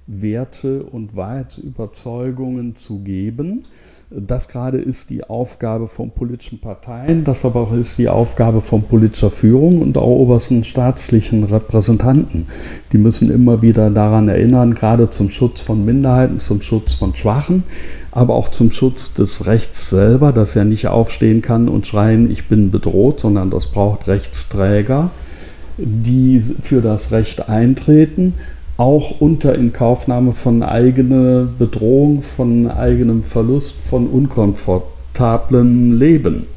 Werte 0.08 0.84
und 0.84 1.16
Wahrheitsüberzeugungen 1.16 2.76
zu 2.76 3.00
geben. 3.00 3.66
Das 4.16 4.48
gerade 4.48 4.78
ist 4.78 5.10
die 5.10 5.24
Aufgabe 5.24 5.88
von 5.88 6.12
politischen 6.12 6.62
Parteien, 6.62 7.24
das 7.24 7.46
aber 7.46 7.62
auch 7.62 7.74
ist 7.74 7.98
die 7.98 8.10
Aufgabe 8.10 8.62
von 8.62 8.84
politischer 8.84 9.32
Führung 9.32 9.82
und 9.82 9.98
auch 9.98 10.06
obersten 10.06 10.64
staatlichen 10.64 11.44
Repräsentanten. 11.46 12.46
Die 12.92 13.00
müssen 13.00 13.32
immer 13.32 13.64
wieder 13.64 13.90
daran 13.90 14.28
erinnern, 14.28 14.76
gerade 14.76 15.10
zum 15.10 15.30
Schutz 15.30 15.62
von 15.62 15.84
Minderheiten, 15.84 16.40
zum 16.40 16.62
Schutz 16.62 16.94
von 16.94 17.16
Schwachen, 17.16 17.64
aber 18.12 18.36
auch 18.36 18.50
zum 18.50 18.70
Schutz 18.70 19.16
des 19.16 19.48
Rechts 19.48 19.90
selber, 19.90 20.32
dass 20.32 20.56
er 20.56 20.66
nicht 20.66 20.88
aufstehen 20.90 21.42
kann 21.42 21.68
und 21.68 21.88
schreien, 21.88 22.30
ich 22.30 22.48
bin 22.48 22.70
bedroht, 22.70 23.20
sondern 23.20 23.50
das 23.50 23.66
braucht 23.66 24.08
Rechtsträger, 24.08 25.10
die 25.80 26.40
für 26.40 26.82
das 26.82 27.12
Recht 27.12 27.50
eintreten 27.50 28.36
auch 28.78 29.20
unter 29.20 29.56
Inkaufnahme 29.56 30.32
von 30.32 30.64
eigener 30.64 31.48
Bedrohung, 31.60 32.22
von 32.22 32.70
eigenem 32.70 33.24
Verlust, 33.24 33.78
von 33.78 34.08
unkomfortablem 34.08 35.98
Leben. 35.98 36.48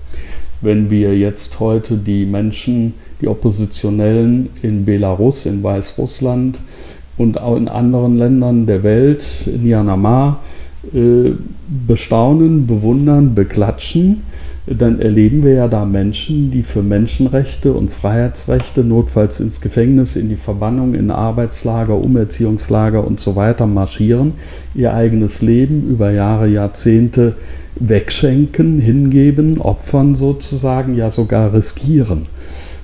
Wenn 0.63 0.91
wir 0.91 1.17
jetzt 1.17 1.61
heute 1.61 1.99
die 1.99 2.25
Menschen, 2.25 2.95
die 3.21 3.29
Oppositionellen 3.29 4.49
in 4.63 4.85
Belarus, 4.85 5.47
in 5.47 5.63
Weißrussland 5.63 6.61
und 7.19 7.41
auch 7.41 7.57
in 7.57 7.69
anderen 7.69 8.17
Ländern 8.17 8.67
der 8.67 8.83
Welt, 8.83 9.47
in 9.47 9.65
Myanmar, 9.65 10.41
äh, 10.95 11.33
bestaunen, 11.87 12.67
bewundern, 12.67 13.35
beklatschen, 13.35 14.23
dann 14.67 14.99
erleben 14.99 15.45
wir 15.45 15.53
ja 15.55 15.69
da 15.69 15.85
Menschen, 15.85 16.51
die 16.51 16.65
für 16.65 16.83
Menschenrechte 16.83 17.73
und 17.73 17.93
Freiheitsrechte 17.93 18.83
notfalls 18.83 19.39
ins 19.39 19.61
Gefängnis, 19.61 20.17
in 20.17 20.29
die 20.29 20.37
Verbannung, 20.37 20.95
in 20.95 21.13
Arbeitslager, 21.13 21.97
Umerziehungslager 21.97 23.07
und 23.07 23.21
so 23.21 23.37
weiter 23.37 23.69
marschieren, 23.69 24.33
ihr 24.75 24.93
eigenes 24.93 25.41
Leben 25.41 25.89
über 25.89 26.11
Jahre, 26.11 26.49
Jahrzehnte 26.49 27.37
wegschenken, 27.79 28.81
hingeben, 28.81 29.61
opfern 29.61 30.17
sozusagen, 30.17 30.95
ja 30.95 31.11
sogar 31.11 31.53
riskieren. 31.53 32.27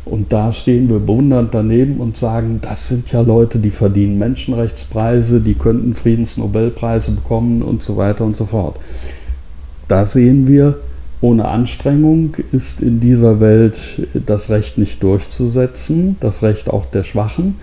Und 0.05 0.33
da 0.33 0.53
stehen 0.53 0.89
wir 0.89 0.99
bewundernd 0.99 1.55
daneben 1.55 1.99
und 1.99 2.17
sagen, 2.17 2.61
das 2.61 2.89
sind 2.89 3.11
ja 3.11 3.23
Leute, 3.23 3.59
die 3.59 3.71
verdienen 3.71 4.19
Menschenrechtspreise, 4.19 5.41
die 5.41 5.55
könnten 5.55 5.95
Friedensnobelpreise 5.95 7.13
bekommen 7.13 7.63
und 7.63 7.83
so 7.83 7.97
weiter 7.97 8.25
und 8.25 8.37
so 8.37 8.45
fort. 8.45 8.79
Da 9.89 10.05
sehen 10.05 10.47
wir, 10.47 10.79
ohne 11.23 11.47
Anstrengung 11.47 12.37
ist 12.51 12.83
in 12.83 12.99
dieser 12.99 13.39
Welt 13.39 14.09
das 14.27 14.51
Recht 14.51 14.77
nicht 14.77 15.03
durchzusetzen, 15.05 16.17
das 16.19 16.43
Recht 16.43 16.69
auch 16.69 16.85
der 16.85 17.05
Schwachen, 17.05 17.55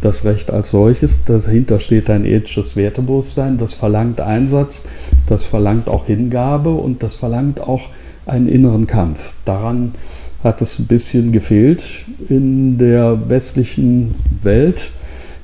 das 0.00 0.24
Recht 0.24 0.52
als 0.52 0.70
solches. 0.70 1.24
Dahinter 1.24 1.80
steht 1.80 2.08
ein 2.10 2.24
ethisches 2.24 2.76
Wertebewusstsein, 2.76 3.58
das 3.58 3.72
verlangt 3.72 4.20
Einsatz, 4.20 4.84
das 5.26 5.44
verlangt 5.44 5.88
auch 5.88 6.06
Hingabe 6.06 6.70
und 6.70 7.02
das 7.02 7.16
verlangt 7.16 7.60
auch 7.60 7.88
einen 8.24 8.46
inneren 8.46 8.86
Kampf. 8.86 9.34
Daran 9.44 9.94
hat 10.44 10.62
es 10.62 10.78
ein 10.78 10.86
bisschen 10.86 11.32
gefehlt 11.32 12.06
in 12.28 12.78
der 12.78 13.28
westlichen 13.28 14.14
Welt 14.42 14.92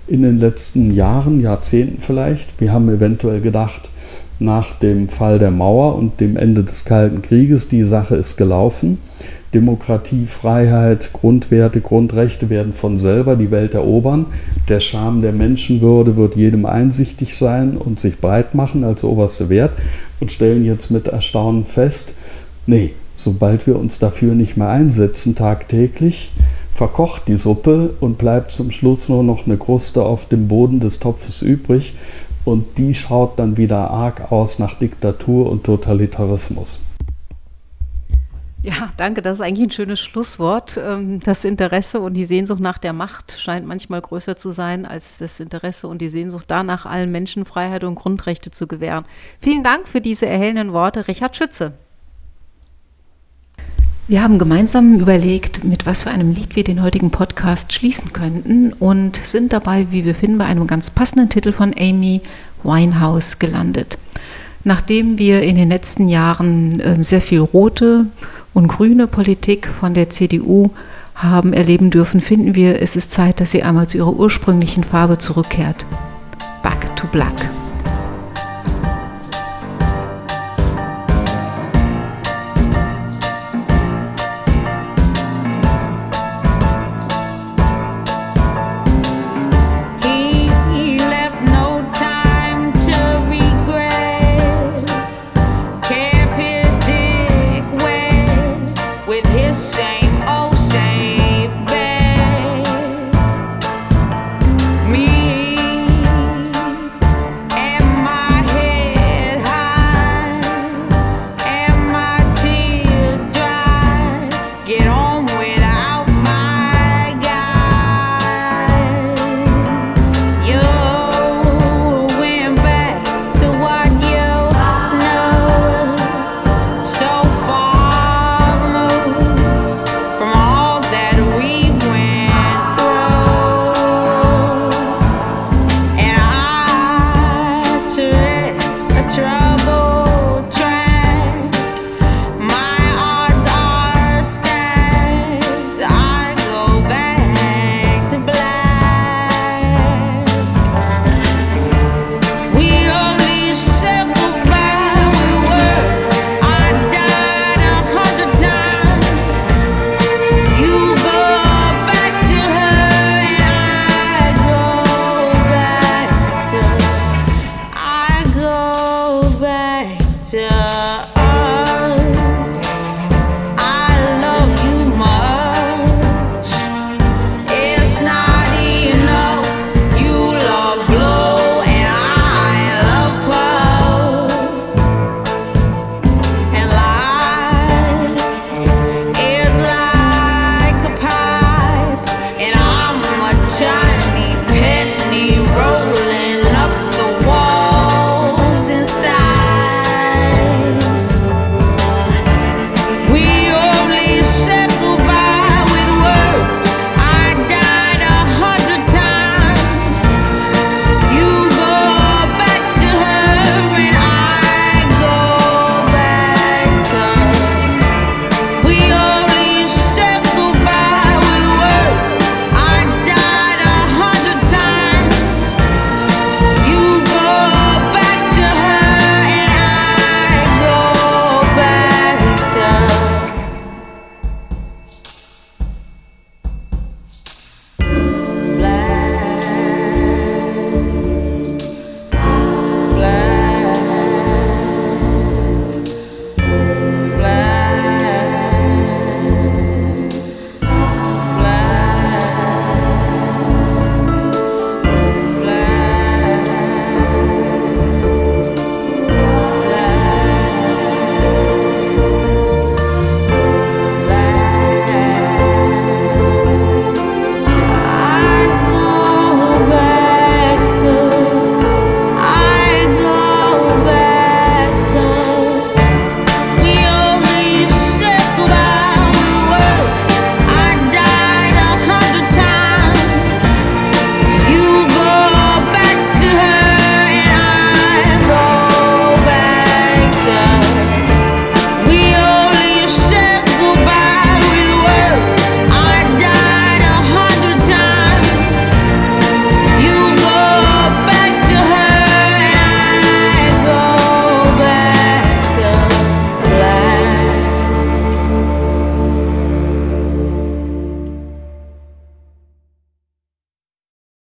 in 0.06 0.22
den 0.22 0.38
letzten 0.38 0.94
Jahren, 0.94 1.40
Jahrzehnten 1.40 2.00
vielleicht. 2.00 2.60
Wir 2.60 2.72
haben 2.72 2.88
eventuell 2.88 3.40
gedacht, 3.40 3.90
nach 4.38 4.72
dem 4.78 5.08
Fall 5.08 5.38
der 5.38 5.50
Mauer 5.50 5.96
und 5.96 6.20
dem 6.20 6.36
Ende 6.36 6.64
des 6.64 6.84
Kalten 6.84 7.22
Krieges, 7.22 7.68
die 7.68 7.84
Sache 7.84 8.16
ist 8.16 8.36
gelaufen. 8.36 8.98
Demokratie, 9.54 10.26
Freiheit, 10.26 11.12
Grundwerte, 11.12 11.80
Grundrechte 11.80 12.50
werden 12.50 12.72
von 12.72 12.98
selber 12.98 13.36
die 13.36 13.52
Welt 13.52 13.74
erobern. 13.74 14.26
Der 14.68 14.80
Charme 14.80 15.22
der 15.22 15.32
Menschenwürde 15.32 16.16
wird 16.16 16.34
jedem 16.34 16.66
einsichtig 16.66 17.36
sein 17.36 17.76
und 17.76 18.00
sich 18.00 18.18
breit 18.18 18.54
machen 18.56 18.82
als 18.82 19.04
oberste 19.04 19.48
Wert 19.48 19.72
und 20.18 20.32
stellen 20.32 20.64
jetzt 20.64 20.90
mit 20.90 21.06
Erstaunen 21.06 21.64
fest, 21.64 22.14
nee, 22.66 22.92
sobald 23.14 23.68
wir 23.68 23.78
uns 23.78 24.00
dafür 24.00 24.34
nicht 24.34 24.56
mehr 24.56 24.68
einsetzen 24.68 25.36
tagtäglich, 25.36 26.32
verkocht 26.72 27.28
die 27.28 27.36
Suppe 27.36 27.90
und 28.00 28.18
bleibt 28.18 28.50
zum 28.50 28.72
Schluss 28.72 29.08
nur 29.08 29.22
noch 29.22 29.46
eine 29.46 29.56
Kruste 29.56 30.02
auf 30.02 30.26
dem 30.26 30.48
Boden 30.48 30.80
des 30.80 30.98
Topfes 30.98 31.40
übrig 31.40 31.94
und 32.44 32.78
die 32.78 32.94
schaut 32.94 33.38
dann 33.38 33.56
wieder 33.56 33.90
arg 33.90 34.32
aus 34.32 34.58
nach 34.58 34.74
Diktatur 34.74 35.50
und 35.50 35.64
Totalitarismus. 35.64 36.80
Ja, 38.64 38.88
danke, 38.96 39.20
das 39.20 39.38
ist 39.38 39.40
eigentlich 39.42 39.68
ein 39.68 39.70
schönes 39.70 40.00
Schlusswort. 40.00 40.80
Ähm, 40.82 41.20
das 41.20 41.44
Interesse 41.44 42.00
und 42.00 42.14
die 42.14 42.24
Sehnsucht 42.24 42.60
nach 42.60 42.78
der 42.78 42.94
Macht 42.94 43.36
scheint 43.38 43.66
manchmal 43.66 44.00
größer 44.00 44.36
zu 44.36 44.50
sein 44.50 44.86
als 44.86 45.18
das 45.18 45.38
Interesse 45.38 45.86
und 45.86 46.00
die 46.00 46.08
Sehnsucht 46.08 46.46
danach, 46.48 46.86
allen 46.86 47.12
Menschen 47.12 47.44
Freiheit 47.44 47.84
und 47.84 47.94
Grundrechte 47.94 48.50
zu 48.50 48.66
gewähren. 48.66 49.04
Vielen 49.38 49.64
Dank 49.64 49.86
für 49.86 50.00
diese 50.00 50.24
erhellenden 50.24 50.72
Worte, 50.72 51.08
Richard 51.08 51.36
Schütze. 51.36 51.74
Wir 54.06 54.22
haben 54.22 54.38
gemeinsam 54.38 55.00
überlegt, 55.00 55.64
mit 55.64 55.86
was 55.86 56.02
für 56.02 56.10
einem 56.10 56.32
Lied 56.32 56.56
wir 56.56 56.64
den 56.64 56.82
heutigen 56.82 57.10
Podcast 57.10 57.72
schließen 57.72 58.12
könnten 58.12 58.74
und 58.74 59.16
sind 59.16 59.54
dabei, 59.54 59.86
wie 59.92 60.04
wir 60.04 60.14
finden, 60.14 60.36
bei 60.36 60.44
einem 60.44 60.66
ganz 60.66 60.90
passenden 60.90 61.30
Titel 61.30 61.52
von 61.52 61.74
Amy 61.78 62.20
Winehouse 62.62 63.38
gelandet. 63.38 63.96
Nachdem 64.62 65.18
wir 65.18 65.40
in 65.40 65.56
den 65.56 65.70
letzten 65.70 66.08
Jahren 66.08 66.82
ähm, 66.84 67.02
sehr 67.02 67.22
viel 67.22 67.40
rote 67.40 68.04
und 68.52 68.68
grüne 68.68 69.06
Politik 69.06 69.66
von 69.66 69.94
der 69.94 70.10
CDU 70.10 70.68
haben 71.14 71.54
erleben 71.54 71.90
dürfen, 71.90 72.20
finden 72.20 72.54
wir, 72.54 72.82
es 72.82 72.96
ist 72.96 73.10
Zeit, 73.10 73.40
dass 73.40 73.52
sie 73.52 73.62
einmal 73.62 73.88
zu 73.88 73.96
ihrer 73.96 74.12
ursprünglichen 74.12 74.84
Farbe 74.84 75.16
zurückkehrt. 75.16 75.86
Back 76.62 76.94
to 76.96 77.06
Black. 77.06 77.32